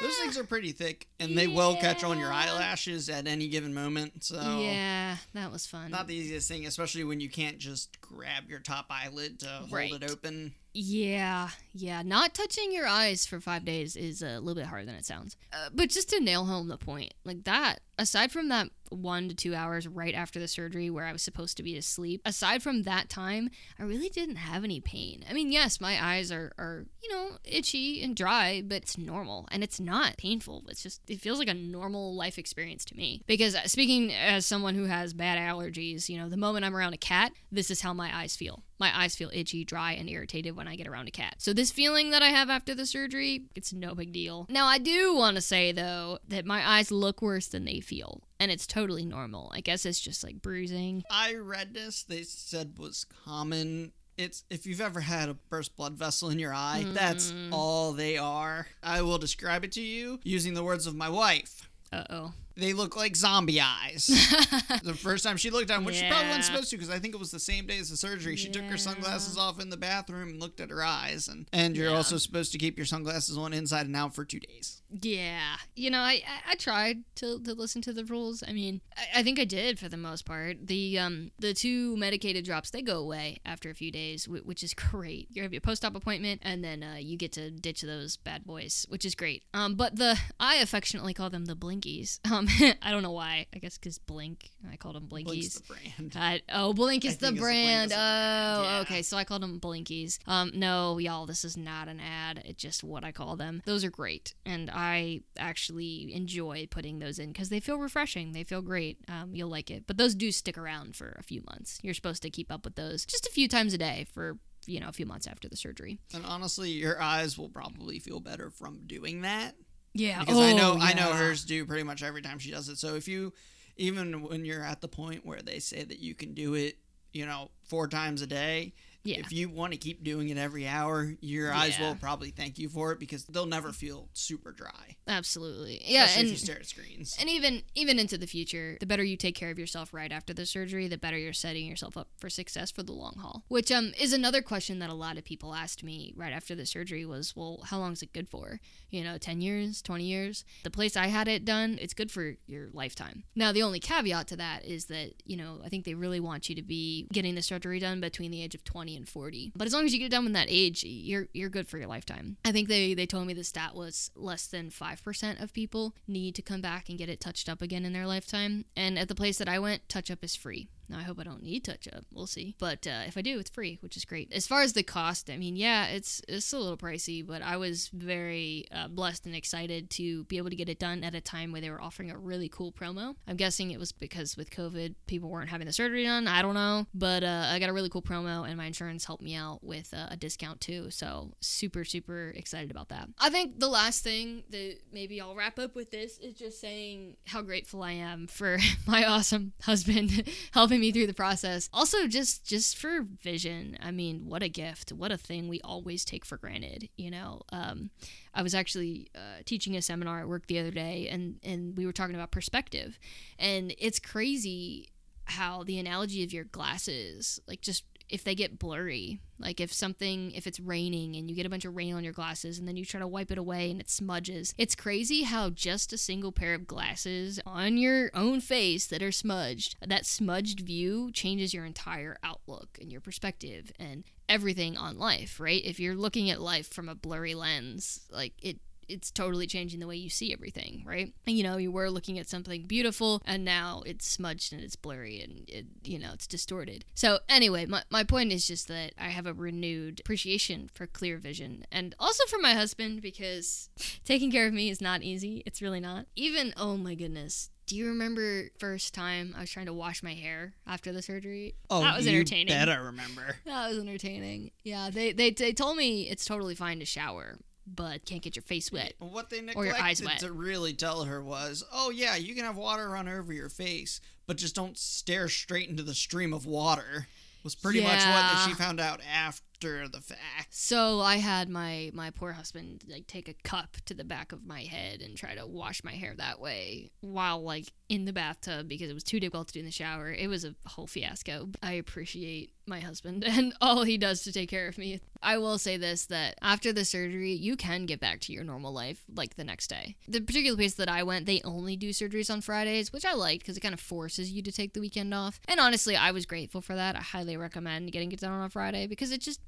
Those 0.00 0.16
things 0.16 0.38
are 0.38 0.44
pretty 0.44 0.72
thick 0.72 1.06
and 1.20 1.30
yeah. 1.30 1.36
they 1.36 1.46
will 1.46 1.76
catch 1.76 2.04
on 2.04 2.18
your 2.18 2.32
eyelashes 2.32 3.08
at 3.08 3.26
any 3.26 3.48
given 3.48 3.72
moment. 3.72 4.24
So, 4.24 4.60
yeah, 4.60 5.16
that 5.34 5.52
was 5.52 5.66
fun. 5.66 5.90
Not 5.90 6.08
the 6.08 6.14
easiest 6.14 6.48
thing, 6.48 6.66
especially 6.66 7.04
when 7.04 7.20
you 7.20 7.28
can't 7.28 7.58
just 7.58 8.00
grab 8.00 8.48
your 8.48 8.60
top 8.60 8.86
eyelid 8.90 9.40
to 9.40 9.46
hold 9.46 10.02
it 10.02 10.10
open. 10.10 10.54
Yeah, 10.76 11.50
yeah. 11.72 12.02
Not 12.02 12.34
touching 12.34 12.72
your 12.72 12.86
eyes 12.88 13.24
for 13.26 13.40
five 13.40 13.64
days 13.64 13.94
is 13.94 14.22
a 14.22 14.40
little 14.40 14.56
bit 14.60 14.66
harder 14.66 14.84
than 14.84 14.96
it 14.96 15.06
sounds. 15.06 15.36
Uh, 15.52 15.68
but 15.72 15.88
just 15.88 16.10
to 16.10 16.20
nail 16.20 16.44
home 16.44 16.66
the 16.66 16.76
point, 16.76 17.14
like 17.24 17.44
that, 17.44 17.78
aside 17.98 18.32
from 18.32 18.48
that 18.48 18.68
one 18.90 19.28
to 19.28 19.34
two 19.34 19.54
hours 19.54 19.86
right 19.86 20.14
after 20.14 20.38
the 20.38 20.48
surgery 20.48 20.90
where 20.90 21.04
I 21.04 21.12
was 21.12 21.22
supposed 21.22 21.56
to 21.56 21.62
be 21.62 21.76
asleep, 21.76 22.22
aside 22.24 22.62
from 22.62 22.82
that 22.82 23.08
time, 23.08 23.50
I 23.78 23.84
really 23.84 24.08
didn't 24.08 24.36
have 24.36 24.64
any 24.64 24.80
pain. 24.80 25.24
I 25.28 25.32
mean, 25.32 25.52
yes, 25.52 25.80
my 25.80 26.02
eyes 26.02 26.30
are, 26.30 26.52
are 26.58 26.86
you 27.02 27.10
know, 27.10 27.38
itchy 27.44 28.02
and 28.02 28.16
dry, 28.16 28.62
but 28.64 28.76
it's 28.76 28.98
normal 28.98 29.48
and 29.50 29.62
it's 29.62 29.80
not 29.80 30.16
painful. 30.16 30.64
It's 30.68 30.82
just, 30.82 31.00
it 31.08 31.20
feels 31.20 31.38
like 31.38 31.48
a 31.48 31.54
normal 31.54 32.14
life 32.14 32.38
experience 32.38 32.84
to 32.86 32.96
me. 32.96 33.22
Because 33.26 33.54
uh, 33.54 33.66
speaking 33.66 34.12
as 34.12 34.46
someone 34.46 34.74
who 34.74 34.84
has 34.84 35.12
bad 35.12 35.38
allergies, 35.38 36.08
you 36.08 36.18
know, 36.18 36.28
the 36.28 36.36
moment 36.36 36.64
I'm 36.64 36.76
around 36.76 36.94
a 36.94 36.98
cat, 36.98 37.32
this 37.50 37.70
is 37.70 37.80
how 37.80 37.92
my 37.92 38.14
eyes 38.16 38.36
feel. 38.36 38.62
My 38.78 39.04
eyes 39.04 39.14
feel 39.14 39.30
itchy, 39.32 39.64
dry, 39.64 39.92
and 39.92 40.10
irritated 40.10 40.56
when 40.56 40.66
I 40.66 40.74
get 40.74 40.88
around 40.88 41.06
a 41.06 41.12
cat. 41.12 41.36
So, 41.38 41.52
this 41.52 41.70
feeling 41.70 42.10
that 42.10 42.22
I 42.22 42.28
have 42.28 42.50
after 42.50 42.74
the 42.74 42.86
surgery, 42.86 43.44
it's 43.54 43.72
no 43.72 43.94
big 43.94 44.12
deal. 44.12 44.46
Now, 44.50 44.66
I 44.66 44.78
do 44.78 45.14
want 45.14 45.36
to 45.36 45.40
say, 45.40 45.70
though, 45.70 46.18
that 46.28 46.44
my 46.44 46.68
eyes 46.68 46.90
look 46.90 47.22
worse 47.22 47.46
than 47.46 47.64
they 47.64 47.80
feel 47.84 48.22
and 48.40 48.50
it's 48.50 48.66
totally 48.66 49.04
normal. 49.04 49.50
I 49.54 49.60
guess 49.60 49.86
it's 49.86 50.00
just 50.00 50.24
like 50.24 50.42
bruising. 50.42 51.04
Eye 51.10 51.34
redness, 51.34 52.02
they 52.02 52.22
said, 52.22 52.78
was 52.78 53.06
common. 53.24 53.92
It's 54.16 54.44
if 54.50 54.66
you've 54.66 54.80
ever 54.80 55.00
had 55.00 55.28
a 55.28 55.34
burst 55.34 55.76
blood 55.76 55.94
vessel 55.94 56.30
in 56.30 56.38
your 56.38 56.54
eye, 56.54 56.84
mm. 56.86 56.94
that's 56.94 57.32
all 57.50 57.92
they 57.92 58.16
are. 58.16 58.66
I 58.82 59.02
will 59.02 59.18
describe 59.18 59.64
it 59.64 59.72
to 59.72 59.80
you 59.80 60.20
using 60.22 60.54
the 60.54 60.62
words 60.62 60.86
of 60.86 60.94
my 60.94 61.08
wife. 61.08 61.68
Uh 61.92 62.04
oh 62.10 62.32
they 62.56 62.72
look 62.72 62.96
like 62.96 63.16
zombie 63.16 63.60
eyes. 63.60 64.06
the 64.82 64.94
first 64.94 65.24
time 65.24 65.36
she 65.36 65.50
looked 65.50 65.70
at 65.70 65.76
them, 65.76 65.84
which 65.84 65.96
yeah. 65.96 66.02
she 66.02 66.08
probably 66.08 66.28
wasn't 66.28 66.44
supposed 66.44 66.70
to, 66.70 66.76
because 66.76 66.90
I 66.90 66.98
think 66.98 67.14
it 67.14 67.18
was 67.18 67.30
the 67.30 67.40
same 67.40 67.66
day 67.66 67.78
as 67.78 67.90
the 67.90 67.96
surgery. 67.96 68.36
She 68.36 68.46
yeah. 68.46 68.52
took 68.52 68.64
her 68.64 68.76
sunglasses 68.76 69.36
off 69.36 69.60
in 69.60 69.70
the 69.70 69.76
bathroom 69.76 70.28
and 70.30 70.40
looked 70.40 70.60
at 70.60 70.70
her 70.70 70.82
eyes, 70.82 71.28
and 71.28 71.48
and 71.52 71.76
you're 71.76 71.90
yeah. 71.90 71.96
also 71.96 72.16
supposed 72.16 72.52
to 72.52 72.58
keep 72.58 72.76
your 72.76 72.86
sunglasses 72.86 73.36
on 73.36 73.52
inside 73.52 73.86
and 73.86 73.96
out 73.96 74.14
for 74.14 74.24
two 74.24 74.40
days. 74.40 74.82
Yeah, 74.90 75.56
you 75.74 75.90
know, 75.90 76.00
I 76.00 76.22
I, 76.26 76.52
I 76.52 76.54
tried 76.54 77.04
to, 77.16 77.40
to 77.40 77.54
listen 77.54 77.82
to 77.82 77.92
the 77.92 78.04
rules. 78.04 78.44
I 78.46 78.52
mean, 78.52 78.80
I, 78.96 79.20
I 79.20 79.22
think 79.22 79.40
I 79.40 79.44
did 79.44 79.78
for 79.78 79.88
the 79.88 79.96
most 79.96 80.24
part. 80.24 80.66
The 80.66 80.98
um 80.98 81.30
the 81.38 81.54
two 81.54 81.96
medicated 81.96 82.44
drops 82.44 82.70
they 82.70 82.82
go 82.82 82.98
away 82.98 83.38
after 83.44 83.70
a 83.70 83.74
few 83.74 83.90
days, 83.90 84.28
which 84.28 84.62
is 84.62 84.74
great. 84.90 85.28
You 85.30 85.42
have 85.42 85.52
your 85.52 85.60
post 85.60 85.84
op 85.84 85.96
appointment, 85.96 86.40
and 86.44 86.62
then 86.62 86.82
uh, 86.82 86.96
you 86.98 87.16
get 87.16 87.32
to 87.32 87.50
ditch 87.50 87.82
those 87.82 88.16
bad 88.16 88.44
boys, 88.44 88.86
which 88.88 89.04
is 89.04 89.14
great. 89.14 89.42
Um, 89.52 89.74
but 89.74 89.96
the 89.96 90.18
I 90.38 90.56
affectionately 90.56 91.14
call 91.14 91.30
them 91.30 91.46
the 91.46 91.56
blinkies. 91.56 92.20
Um, 92.30 92.43
um, 92.44 92.72
I 92.82 92.90
don't 92.90 93.02
know 93.02 93.12
why. 93.12 93.46
I 93.54 93.58
guess 93.58 93.78
because 93.78 93.98
Blink. 94.06 94.50
I 94.70 94.76
called 94.76 94.96
them 94.96 95.08
Blinkies. 95.08 95.66
Brand. 95.66 96.14
I, 96.16 96.42
oh, 96.52 96.72
Blink 96.72 97.04
is 97.04 97.18
the 97.18 97.32
brand. 97.32 97.90
The 97.90 97.96
oh, 97.96 98.62
yeah. 98.62 98.78
okay. 98.82 99.02
So 99.02 99.16
I 99.16 99.24
called 99.24 99.42
them 99.42 99.60
Blinkies. 99.60 100.18
Um, 100.26 100.52
no, 100.54 100.98
y'all, 100.98 101.26
this 101.26 101.44
is 101.44 101.56
not 101.56 101.88
an 101.88 102.00
ad. 102.00 102.42
It's 102.44 102.62
just 102.62 102.84
what 102.84 103.04
I 103.04 103.12
call 103.12 103.36
them. 103.36 103.62
Those 103.64 103.84
are 103.84 103.90
great, 103.90 104.34
and 104.44 104.70
I 104.72 105.22
actually 105.38 106.12
enjoy 106.14 106.66
putting 106.70 106.98
those 106.98 107.18
in 107.18 107.32
because 107.32 107.48
they 107.48 107.60
feel 107.60 107.78
refreshing. 107.78 108.32
They 108.32 108.44
feel 108.44 108.62
great. 108.62 108.98
Um, 109.08 109.34
you'll 109.34 109.50
like 109.50 109.70
it. 109.70 109.86
But 109.86 109.96
those 109.96 110.14
do 110.14 110.32
stick 110.32 110.58
around 110.58 110.96
for 110.96 111.16
a 111.18 111.22
few 111.22 111.42
months. 111.46 111.78
You're 111.82 111.94
supposed 111.94 112.22
to 112.22 112.30
keep 112.30 112.52
up 112.52 112.64
with 112.64 112.76
those 112.76 113.04
just 113.04 113.26
a 113.26 113.32
few 113.32 113.48
times 113.48 113.74
a 113.74 113.78
day 113.78 114.06
for 114.12 114.38
you 114.66 114.80
know 114.80 114.88
a 114.88 114.92
few 114.92 115.06
months 115.06 115.26
after 115.26 115.48
the 115.48 115.56
surgery. 115.56 115.98
And 116.14 116.24
honestly, 116.24 116.70
your 116.70 117.00
eyes 117.00 117.38
will 117.38 117.48
probably 117.50 117.98
feel 117.98 118.20
better 118.20 118.50
from 118.50 118.80
doing 118.86 119.22
that 119.22 119.54
yeah, 119.94 120.20
because 120.20 120.38
oh, 120.38 120.42
I 120.42 120.52
know 120.52 120.76
yeah. 120.76 120.84
I 120.84 120.92
know 120.92 121.12
hers 121.12 121.44
do 121.44 121.64
pretty 121.64 121.84
much 121.84 122.02
every 122.02 122.20
time 122.20 122.38
she 122.38 122.50
does 122.50 122.68
it. 122.68 122.78
So 122.78 122.96
if 122.96 123.08
you 123.08 123.32
even 123.76 124.22
when 124.22 124.44
you're 124.44 124.64
at 124.64 124.80
the 124.80 124.88
point 124.88 125.24
where 125.24 125.40
they 125.40 125.60
say 125.60 125.84
that 125.84 125.98
you 126.00 126.14
can 126.14 126.34
do 126.34 126.54
it, 126.54 126.78
you 127.12 127.26
know, 127.26 127.50
four 127.62 127.88
times 127.88 128.20
a 128.20 128.26
day, 128.26 128.74
yeah. 129.04 129.18
If 129.18 129.32
you 129.32 129.50
want 129.50 129.72
to 129.72 129.78
keep 129.78 130.02
doing 130.02 130.30
it 130.30 130.38
every 130.38 130.66
hour, 130.66 131.14
your 131.20 131.48
yeah. 131.48 131.58
eyes 131.58 131.78
will 131.78 131.94
probably 131.94 132.30
thank 132.30 132.58
you 132.58 132.68
for 132.68 132.92
it 132.92 132.98
because 132.98 133.24
they'll 133.24 133.46
never 133.46 133.70
feel 133.70 134.08
super 134.14 134.50
dry. 134.50 134.96
Absolutely. 135.06 135.82
Yeah, 135.84 136.08
and 136.16 136.26
if 136.26 136.32
you 136.32 136.36
stare 136.38 136.56
at 136.56 136.66
screens. 136.66 137.16
And 137.20 137.28
even 137.28 137.62
even 137.74 137.98
into 137.98 138.16
the 138.16 138.26
future, 138.26 138.78
the 138.80 138.86
better 138.86 139.04
you 139.04 139.16
take 139.16 139.34
care 139.34 139.50
of 139.50 139.58
yourself 139.58 139.92
right 139.92 140.10
after 140.10 140.32
the 140.32 140.46
surgery, 140.46 140.88
the 140.88 140.96
better 140.96 141.18
you're 141.18 141.34
setting 141.34 141.66
yourself 141.66 141.96
up 141.96 142.08
for 142.18 142.30
success 142.30 142.70
for 142.70 142.82
the 142.82 142.92
long 142.92 143.16
haul. 143.20 143.44
Which 143.48 143.70
um 143.70 143.92
is 144.00 144.12
another 144.12 144.40
question 144.40 144.78
that 144.78 144.90
a 144.90 144.94
lot 144.94 145.18
of 145.18 145.24
people 145.24 145.54
asked 145.54 145.84
me 145.84 146.14
right 146.16 146.32
after 146.32 146.54
the 146.54 146.66
surgery 146.66 147.04
was, 147.04 147.36
well, 147.36 147.60
how 147.64 147.78
long 147.78 147.92
is 147.92 148.02
it 148.02 148.12
good 148.12 148.28
for? 148.28 148.60
You 148.90 149.04
know, 149.04 149.18
10 149.18 149.40
years, 149.40 149.82
20 149.82 150.04
years. 150.04 150.44
The 150.62 150.70
place 150.70 150.96
I 150.96 151.08
had 151.08 151.28
it 151.28 151.44
done, 151.44 151.78
it's 151.80 151.94
good 151.94 152.10
for 152.10 152.36
your 152.46 152.68
lifetime. 152.72 153.24
Now, 153.34 153.52
the 153.52 153.62
only 153.62 153.80
caveat 153.80 154.28
to 154.28 154.36
that 154.36 154.64
is 154.64 154.86
that, 154.86 155.14
you 155.24 155.36
know, 155.36 155.60
I 155.64 155.68
think 155.68 155.84
they 155.84 155.94
really 155.94 156.20
want 156.20 156.48
you 156.48 156.54
to 156.54 156.62
be 156.62 157.06
getting 157.12 157.34
the 157.34 157.42
surgery 157.42 157.78
done 157.78 158.00
between 158.00 158.30
the 158.30 158.42
age 158.42 158.54
of 158.54 158.64
20 158.94 158.96
and 158.96 159.08
40. 159.08 159.52
But 159.56 159.66
as 159.66 159.72
long 159.72 159.84
as 159.84 159.92
you 159.92 159.98
get 159.98 160.06
it 160.06 160.10
done 160.10 160.24
with 160.24 160.32
that 160.34 160.46
age, 160.48 160.84
you're 160.84 161.28
you're 161.32 161.48
good 161.48 161.68
for 161.68 161.78
your 161.78 161.88
lifetime. 161.88 162.36
I 162.44 162.52
think 162.52 162.68
they 162.68 162.94
they 162.94 163.06
told 163.06 163.26
me 163.26 163.34
the 163.34 163.44
stat 163.44 163.74
was 163.74 164.10
less 164.14 164.46
than 164.46 164.70
5% 164.70 165.42
of 165.42 165.52
people 165.52 165.94
need 166.06 166.34
to 166.36 166.42
come 166.42 166.60
back 166.60 166.88
and 166.88 166.98
get 166.98 167.08
it 167.08 167.20
touched 167.20 167.48
up 167.48 167.62
again 167.62 167.84
in 167.84 167.92
their 167.92 168.06
lifetime. 168.06 168.64
And 168.76 168.98
at 168.98 169.08
the 169.08 169.14
place 169.14 169.38
that 169.38 169.48
I 169.48 169.58
went, 169.58 169.88
touch 169.88 170.10
up 170.10 170.22
is 170.22 170.36
free. 170.36 170.68
Now, 170.88 170.98
I 170.98 171.02
hope 171.02 171.18
I 171.18 171.24
don't 171.24 171.42
need 171.42 171.64
touch 171.64 171.88
up. 171.88 172.04
We'll 172.12 172.26
see. 172.26 172.54
But 172.58 172.86
uh, 172.86 173.02
if 173.06 173.16
I 173.16 173.22
do, 173.22 173.38
it's 173.38 173.50
free, 173.50 173.78
which 173.80 173.96
is 173.96 174.04
great. 174.04 174.32
As 174.32 174.46
far 174.46 174.62
as 174.62 174.72
the 174.72 174.82
cost, 174.82 175.30
I 175.30 175.36
mean, 175.36 175.56
yeah, 175.56 175.86
it's 175.86 176.20
it's 176.28 176.52
a 176.52 176.58
little 176.58 176.76
pricey, 176.76 177.26
but 177.26 177.42
I 177.42 177.56
was 177.56 177.88
very 177.88 178.66
uh, 178.72 178.88
blessed 178.88 179.26
and 179.26 179.34
excited 179.34 179.90
to 179.90 180.24
be 180.24 180.38
able 180.38 180.50
to 180.50 180.56
get 180.56 180.68
it 180.68 180.78
done 180.78 181.04
at 181.04 181.14
a 181.14 181.20
time 181.20 181.52
where 181.52 181.60
they 181.60 181.70
were 181.70 181.80
offering 181.80 182.10
a 182.10 182.18
really 182.18 182.48
cool 182.48 182.72
promo. 182.72 183.14
I'm 183.26 183.36
guessing 183.36 183.70
it 183.70 183.78
was 183.78 183.92
because 183.92 184.36
with 184.36 184.50
COVID, 184.50 184.94
people 185.06 185.30
weren't 185.30 185.50
having 185.50 185.66
the 185.66 185.72
surgery 185.72 186.04
done. 186.04 186.28
I 186.28 186.42
don't 186.42 186.54
know, 186.54 186.86
but 186.94 187.24
uh, 187.24 187.46
I 187.48 187.58
got 187.58 187.70
a 187.70 187.72
really 187.72 187.88
cool 187.88 188.02
promo, 188.02 188.46
and 188.46 188.56
my 188.56 188.66
insurance 188.66 189.04
helped 189.04 189.22
me 189.22 189.34
out 189.34 189.62
with 189.62 189.92
uh, 189.94 190.08
a 190.10 190.16
discount 190.16 190.60
too. 190.60 190.90
So 190.90 191.32
super 191.40 191.84
super 191.84 192.32
excited 192.34 192.70
about 192.70 192.88
that. 192.88 193.08
I 193.18 193.30
think 193.30 193.58
the 193.58 193.68
last 193.68 194.02
thing 194.02 194.42
that 194.50 194.78
maybe 194.92 195.20
I'll 195.20 195.34
wrap 195.34 195.58
up 195.58 195.74
with 195.74 195.90
this 195.90 196.18
is 196.18 196.34
just 196.34 196.60
saying 196.60 197.16
how 197.26 197.42
grateful 197.42 197.82
I 197.82 197.92
am 197.92 198.26
for 198.26 198.58
my 198.86 199.04
awesome 199.04 199.52
husband 199.62 200.28
helping 200.52 200.73
me 200.80 200.92
through 200.92 201.06
the 201.06 201.14
process. 201.14 201.68
Also, 201.72 202.06
just 202.06 202.46
just 202.46 202.76
for 202.76 203.02
vision. 203.02 203.76
I 203.80 203.90
mean, 203.90 204.26
what 204.28 204.42
a 204.42 204.48
gift! 204.48 204.92
What 204.92 205.12
a 205.12 205.16
thing 205.16 205.48
we 205.48 205.60
always 205.62 206.04
take 206.04 206.24
for 206.24 206.36
granted. 206.36 206.88
You 206.96 207.10
know, 207.10 207.42
um, 207.50 207.90
I 208.34 208.42
was 208.42 208.54
actually 208.54 209.10
uh, 209.14 209.42
teaching 209.44 209.76
a 209.76 209.82
seminar 209.82 210.20
at 210.20 210.28
work 210.28 210.46
the 210.46 210.58
other 210.58 210.70
day, 210.70 211.08
and 211.08 211.36
and 211.42 211.76
we 211.76 211.86
were 211.86 211.92
talking 211.92 212.14
about 212.14 212.30
perspective, 212.30 212.98
and 213.38 213.74
it's 213.78 213.98
crazy 213.98 214.90
how 215.26 215.64
the 215.64 215.78
analogy 215.78 216.22
of 216.22 216.32
your 216.32 216.44
glasses, 216.44 217.40
like 217.46 217.60
just 217.60 217.84
if 218.08 218.24
they 218.24 218.34
get 218.34 218.58
blurry, 218.58 219.20
like 219.38 219.60
if 219.60 219.72
something, 219.72 220.30
if 220.32 220.46
it's 220.46 220.60
raining 220.60 221.16
and 221.16 221.28
you 221.28 221.36
get 221.36 221.46
a 221.46 221.50
bunch 221.50 221.64
of 221.64 221.74
rain 221.74 221.94
on 221.94 222.04
your 222.04 222.12
glasses 222.12 222.58
and 222.58 222.68
then 222.68 222.76
you 222.76 222.84
try 222.84 223.00
to 223.00 223.06
wipe 223.06 223.30
it 223.30 223.38
away 223.38 223.70
and 223.70 223.80
it 223.80 223.90
smudges. 223.90 224.54
It's 224.58 224.74
crazy 224.74 225.22
how 225.22 225.50
just 225.50 225.92
a 225.92 225.98
single 225.98 226.32
pair 226.32 226.54
of 226.54 226.66
glasses 226.66 227.40
on 227.46 227.76
your 227.76 228.10
own 228.14 228.40
face 228.40 228.86
that 228.86 229.02
are 229.02 229.12
smudged, 229.12 229.76
that 229.86 230.06
smudged 230.06 230.60
view 230.60 231.10
changes 231.12 231.54
your 231.54 231.64
entire 231.64 232.18
outlook 232.22 232.78
and 232.80 232.92
your 232.92 233.00
perspective 233.00 233.72
and 233.78 234.04
everything 234.28 234.76
on 234.76 234.98
life, 234.98 235.40
right? 235.40 235.64
If 235.64 235.80
you're 235.80 235.94
looking 235.94 236.30
at 236.30 236.40
life 236.40 236.72
from 236.72 236.88
a 236.88 236.94
blurry 236.94 237.34
lens, 237.34 238.00
like 238.10 238.32
it 238.42 238.58
it's 238.88 239.10
totally 239.10 239.46
changing 239.46 239.80
the 239.80 239.86
way 239.86 239.96
you 239.96 240.10
see 240.10 240.32
everything, 240.32 240.82
right? 240.86 241.12
And, 241.26 241.36
you 241.36 241.42
know, 241.42 241.56
you 241.56 241.70
were 241.70 241.90
looking 241.90 242.18
at 242.18 242.28
something 242.28 242.66
beautiful 242.66 243.22
and 243.26 243.44
now 243.44 243.82
it's 243.86 244.06
smudged 244.06 244.52
and 244.52 244.62
it's 244.62 244.76
blurry 244.76 245.20
and 245.20 245.48
it, 245.48 245.66
you 245.82 245.98
know, 245.98 246.10
it's 246.12 246.26
distorted. 246.26 246.84
So, 246.94 247.18
anyway, 247.28 247.66
my, 247.66 247.82
my 247.90 248.04
point 248.04 248.32
is 248.32 248.46
just 248.46 248.68
that 248.68 248.92
I 248.98 249.08
have 249.08 249.26
a 249.26 249.32
renewed 249.34 250.00
appreciation 250.00 250.70
for 250.72 250.86
clear 250.86 251.18
vision 251.18 251.66
and 251.70 251.94
also 251.98 252.24
for 252.26 252.38
my 252.38 252.52
husband 252.54 253.02
because 253.02 253.68
taking 254.04 254.30
care 254.30 254.46
of 254.46 254.52
me 254.54 254.70
is 254.70 254.80
not 254.80 255.02
easy. 255.02 255.42
It's 255.46 255.62
really 255.62 255.80
not. 255.80 256.06
Even, 256.16 256.52
oh 256.56 256.76
my 256.76 256.94
goodness, 256.94 257.50
do 257.66 257.76
you 257.76 257.88
remember 257.88 258.50
first 258.58 258.92
time 258.92 259.34
I 259.36 259.40
was 259.40 259.50
trying 259.50 259.66
to 259.66 259.72
wash 259.72 260.02
my 260.02 260.14
hair 260.14 260.54
after 260.66 260.92
the 260.92 261.00
surgery? 261.00 261.54
Oh, 261.70 261.80
that 261.80 261.96
was 261.96 262.06
entertaining. 262.06 262.48
bet 262.48 262.68
I 262.68 262.76
remember. 262.76 263.36
That 263.46 263.70
was 263.70 263.78
entertaining. 263.78 264.50
Yeah, 264.64 264.90
they, 264.90 265.12
they 265.12 265.30
they 265.30 265.52
told 265.52 265.76
me 265.76 266.08
it's 266.08 266.24
totally 266.24 266.54
fine 266.54 266.78
to 266.80 266.84
shower, 266.84 267.38
but 267.66 268.04
can't 268.04 268.22
get 268.22 268.36
your 268.36 268.42
face 268.42 268.70
wet. 268.70 268.94
What 268.98 269.30
they 269.30 269.40
Or 269.54 269.64
your 269.64 269.76
eyes 269.76 270.02
wet. 270.02 270.20
to 270.20 270.32
really 270.32 270.74
tell 270.74 271.04
her 271.04 271.22
was, 271.22 271.64
"Oh 271.72 271.90
yeah, 271.90 272.16
you 272.16 272.34
can 272.34 272.44
have 272.44 272.56
water 272.56 272.88
run 272.90 273.08
over 273.08 273.32
your 273.32 273.48
face, 273.48 274.00
but 274.26 274.36
just 274.36 274.54
don't 274.54 274.78
stare 274.78 275.28
straight 275.28 275.68
into 275.68 275.82
the 275.82 275.94
stream 275.94 276.32
of 276.32 276.46
water." 276.46 277.08
Was 277.42 277.54
pretty 277.54 277.82
much 277.82 278.00
what 278.06 278.48
she 278.48 278.54
found 278.54 278.80
out 278.80 279.00
after 279.02 279.42
the 279.60 280.00
fact. 280.00 280.48
So 280.50 281.00
I 281.00 281.16
had 281.16 281.48
my 281.48 281.90
my 281.94 282.10
poor 282.10 282.32
husband 282.32 282.84
like 282.86 283.06
take 283.06 283.28
a 283.28 283.34
cup 283.34 283.76
to 283.86 283.94
the 283.94 284.04
back 284.04 284.32
of 284.32 284.46
my 284.46 284.62
head 284.62 285.00
and 285.00 285.16
try 285.16 285.34
to 285.34 285.46
wash 285.46 285.82
my 285.82 285.92
hair 285.92 286.14
that 286.18 286.38
way 286.38 286.90
while 287.00 287.42
like 287.42 287.72
in 287.88 288.04
the 288.04 288.12
bathtub 288.12 288.68
because 288.68 288.90
it 288.90 288.94
was 288.94 289.04
too 289.04 289.20
difficult 289.20 289.48
to 289.48 289.54
do 289.54 289.60
in 289.60 289.64
the 289.64 289.72
shower. 289.72 290.12
It 290.12 290.28
was 290.28 290.44
a 290.44 290.54
whole 290.66 290.86
fiasco. 290.86 291.48
I 291.62 291.72
appreciate 291.72 292.52
my 292.66 292.80
husband 292.80 293.24
and 293.26 293.54
all 293.60 293.84
he 293.84 293.98
does 293.98 294.22
to 294.24 294.32
take 294.32 294.50
care 294.50 294.68
of 294.68 294.76
me. 294.78 295.00
I 295.22 295.38
will 295.38 295.58
say 295.58 295.76
this 295.76 296.06
that 296.06 296.34
after 296.42 296.72
the 296.72 296.84
surgery, 296.84 297.32
you 297.32 297.56
can 297.56 297.86
get 297.86 298.00
back 298.00 298.20
to 298.20 298.32
your 298.32 298.44
normal 298.44 298.72
life 298.72 299.02
like 299.14 299.36
the 299.36 299.44
next 299.44 299.68
day. 299.68 299.96
The 300.06 300.20
particular 300.20 300.56
place 300.56 300.74
that 300.74 300.88
I 300.88 301.02
went, 301.02 301.26
they 301.26 301.40
only 301.44 301.76
do 301.76 301.90
surgeries 301.90 302.30
on 302.30 302.42
Fridays, 302.42 302.92
which 302.92 303.04
I 303.04 303.14
liked 303.14 303.44
because 303.44 303.56
it 303.56 303.60
kind 303.60 303.74
of 303.74 303.80
forces 303.80 304.30
you 304.30 304.42
to 304.42 304.52
take 304.52 304.74
the 304.74 304.80
weekend 304.80 305.14
off. 305.14 305.40
And 305.48 305.60
honestly, 305.60 305.96
I 305.96 306.10
was 306.10 306.26
grateful 306.26 306.60
for 306.60 306.74
that. 306.74 306.96
I 306.96 307.00
highly 307.00 307.36
recommend 307.36 307.92
getting 307.92 308.12
it 308.12 308.20
done 308.20 308.32
on 308.32 308.44
a 308.44 308.50
Friday 308.50 308.86
because 308.86 309.10
it 309.10 309.20
just 309.20 309.40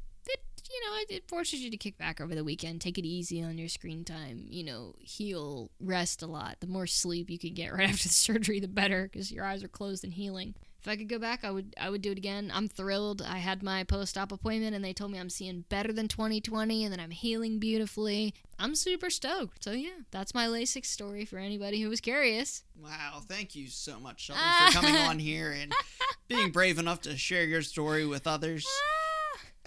you 0.73 0.81
know 0.81 0.97
it, 1.01 1.11
it 1.11 1.29
forces 1.29 1.61
you 1.61 1.71
to 1.71 1.77
kick 1.77 1.97
back 1.99 2.21
over 2.21 2.35
the 2.35 2.45
weekend 2.45 2.81
take 2.81 2.99
it 2.99 3.05
easy 3.05 3.43
on 3.43 3.59
your 3.59 3.69
screen 3.69 4.05
time 4.05 4.47
you 4.49 4.65
know 4.65 4.95
heal 4.99 5.71
rest 5.81 6.23
a 6.23 6.27
lot. 6.27 6.57
The 6.61 6.67
more 6.67 6.87
sleep 6.87 7.31
you 7.31 7.39
can 7.39 7.55
get 7.55 7.73
right 7.73 7.89
after 7.89 8.09
the 8.09 8.15
surgery 8.15 8.61
the 8.61 8.69
better 8.69 9.09
because 9.11 9.33
your 9.33 9.45
eyes 9.45 9.63
are 9.63 9.69
closed 9.69 10.05
and 10.05 10.13
healing. 10.13 10.55
If 10.81 10.89
i 10.89 10.97
could 10.97 11.09
go 11.09 11.19
back 11.19 11.43
i 11.43 11.51
would 11.51 11.75
i 11.81 11.91
would 11.91 12.03
do 12.03 12.13
it 12.13 12.19
again. 12.19 12.51
I'm 12.55 12.69
thrilled. 12.69 13.23
I 13.23 13.39
had 13.39 13.63
my 13.63 13.85
post-op 13.85 14.33
appointment 14.33 14.75
and 14.75 14.85
they 14.85 14.93
told 14.93 15.11
me 15.11 15.19
i'm 15.19 15.31
seeing 15.31 15.65
better 15.69 15.93
than 15.93 16.09
2020 16.09 16.85
and 16.85 16.93
that 16.93 17.01
i'm 17.01 17.11
healing 17.11 17.59
beautifully. 17.59 18.35
I'm 18.59 18.75
super 18.75 19.11
stoked. 19.11 19.65
So 19.65 19.73
yeah 19.73 19.91
that's 20.11 20.35
my 20.35 20.47
lasik 20.47 20.87
story 20.87 21.25
for 21.25 21.39
anybody 21.39 21.81
who 21.81 21.89
was 21.89 22.01
curious. 22.01 22.63
Wow, 22.81 23.23
thank 23.27 23.55
you 23.55 23.69
so 23.69 23.99
much, 23.99 24.21
Shelby, 24.21 24.41
for 24.41 24.73
coming 24.81 24.97
on 24.97 25.19
here 25.19 25.51
and 25.51 25.73
being 26.29 26.51
brave 26.51 26.79
enough 26.79 27.01
to 27.03 27.17
share 27.17 27.45
your 27.45 27.63
story 27.63 28.07
with 28.07 28.27
others. 28.27 28.67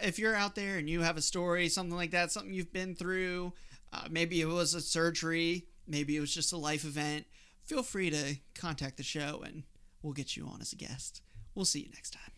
If 0.04 0.20
you're 0.20 0.36
out 0.36 0.56
there 0.56 0.78
and 0.78 0.90
you 0.90 1.02
have 1.02 1.18
a 1.18 1.22
story, 1.22 1.70
something 1.70 1.96
like 1.96 2.12
that, 2.12 2.32
something 2.32 2.54
you've 2.54 2.74
been 2.74 2.96
through, 2.96 3.54
uh, 3.92 4.08
maybe 4.10 4.42
it 4.42 4.48
was 4.48 4.74
a 4.74 4.82
surgery, 4.82 5.68
maybe 5.88 6.16
it 6.16 6.20
was 6.20 6.34
just 6.34 6.54
a 6.54 6.58
life 6.58 6.86
event, 6.86 7.26
feel 7.66 7.84
free 7.84 8.10
to 8.10 8.38
contact 8.56 8.98
the 8.98 9.04
show 9.04 9.42
and 9.46 9.64
we'll 10.02 10.14
get 10.14 10.36
you 10.36 10.46
on 10.48 10.62
as 10.62 10.74
a 10.74 10.76
guest. 10.76 11.22
We'll 11.56 11.66
see 11.66 11.82
you 11.82 11.90
next 11.94 12.12
time. 12.12 12.32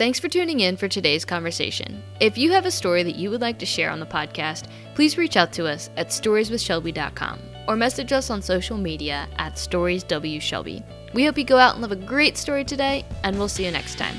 Thanks 0.00 0.18
for 0.18 0.28
tuning 0.28 0.60
in 0.60 0.78
for 0.78 0.88
today's 0.88 1.26
conversation. 1.26 2.02
If 2.20 2.38
you 2.38 2.52
have 2.52 2.64
a 2.64 2.70
story 2.70 3.02
that 3.02 3.16
you 3.16 3.30
would 3.30 3.42
like 3.42 3.58
to 3.58 3.66
share 3.66 3.90
on 3.90 4.00
the 4.00 4.06
podcast, 4.06 4.66
please 4.94 5.18
reach 5.18 5.36
out 5.36 5.52
to 5.54 5.66
us 5.66 5.90
at 5.98 6.08
storieswithshelby.com 6.08 7.38
or 7.68 7.76
message 7.76 8.12
us 8.12 8.30
on 8.30 8.40
social 8.40 8.78
media 8.78 9.28
at 9.36 9.56
storieswshelby. 9.56 10.82
We 11.12 11.24
hope 11.26 11.36
you 11.36 11.44
go 11.44 11.58
out 11.58 11.74
and 11.74 11.82
live 11.82 11.92
a 11.92 11.96
great 11.96 12.38
story 12.38 12.64
today, 12.64 13.04
and 13.24 13.36
we'll 13.36 13.48
see 13.48 13.66
you 13.66 13.70
next 13.70 13.98
time. 13.98 14.16